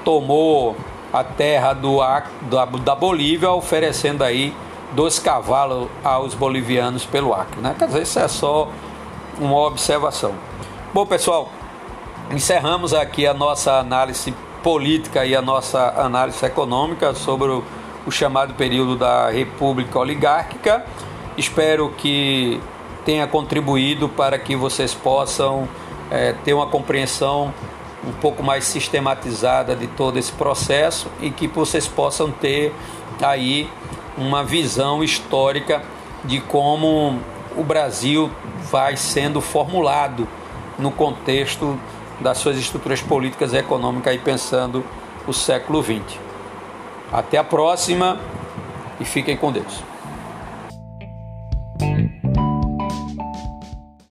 tomou 0.05 0.77
a 1.13 1.25
terra 1.25 1.73
do, 1.73 1.99
da, 2.43 2.65
da 2.65 2.95
Bolívia, 2.95 3.51
oferecendo 3.51 4.23
aí 4.23 4.55
dois 4.93 5.19
cavalos 5.19 5.89
aos 6.03 6.35
bolivianos 6.35 7.05
pelo 7.05 7.35
Acre. 7.35 7.61
Né? 7.61 7.75
Quer 7.79 7.87
dizer, 7.87 8.03
isso 8.03 8.19
é 8.19 8.29
só 8.29 8.69
uma 9.39 9.67
observação. 9.67 10.35
Bom, 10.93 11.07
pessoal, 11.07 11.49
encerramos 12.31 12.93
aqui 12.93 13.27
a 13.27 13.35
nossa 13.35 13.79
análise 13.79 14.35
política 14.63 15.25
e 15.25 15.35
a 15.35 15.43
nossa 15.43 15.95
análise 15.97 16.45
econômica 16.45 17.15
sobre 17.15 17.49
o, 17.49 17.65
o 18.07 18.11
chamado 18.11 18.55
período 18.55 18.97
da 18.97 19.31
República 19.31 19.99
Oligárquica. 19.99 20.85
Espero 21.37 21.91
que 21.97 22.61
tenha 23.05 23.27
contribuído 23.27 24.09
para 24.09 24.39
que 24.39 24.55
vocês 24.55 24.95
possam 24.95 25.69
é, 26.11 26.33
ter 26.45 26.53
uma 26.53 26.67
compreensão 26.67 27.55
um 28.07 28.13
pouco 28.13 28.43
mais 28.43 28.65
sistematizada 28.65 29.77
de 29.77 29.87
todo 29.87 30.19
esse 30.19 30.33
processo 30.33 31.09
e 31.21 31.31
que 31.31 31.47
vocês 31.47 31.87
possam 31.87 32.31
ter 32.31 32.75
aí 33.21 33.69
uma 34.17 34.43
visão 34.43 35.05
histórica 35.05 35.83
de 36.25 36.41
como 36.41 37.19
o 37.57 37.63
Brasil 37.63 38.31
vai 38.71 38.97
sendo 38.97 39.41
formulado 39.41 40.27
no 40.79 40.91
contexto 40.91 41.79
das 42.21 42.39
suas 42.39 42.57
estruturas 42.57 43.01
políticas 43.01 43.53
e 43.53 43.59
econômicas 43.59 44.13
aí 44.13 44.19
pensando 44.19 44.85
o 45.27 45.33
século 45.33 45.83
XX. 45.83 46.19
Até 47.13 47.39
a 47.39 47.45
próxima 47.45 48.19
e 48.99 49.05
fiquem 49.05 49.37
com 49.37 49.51
Deus. 49.51 49.90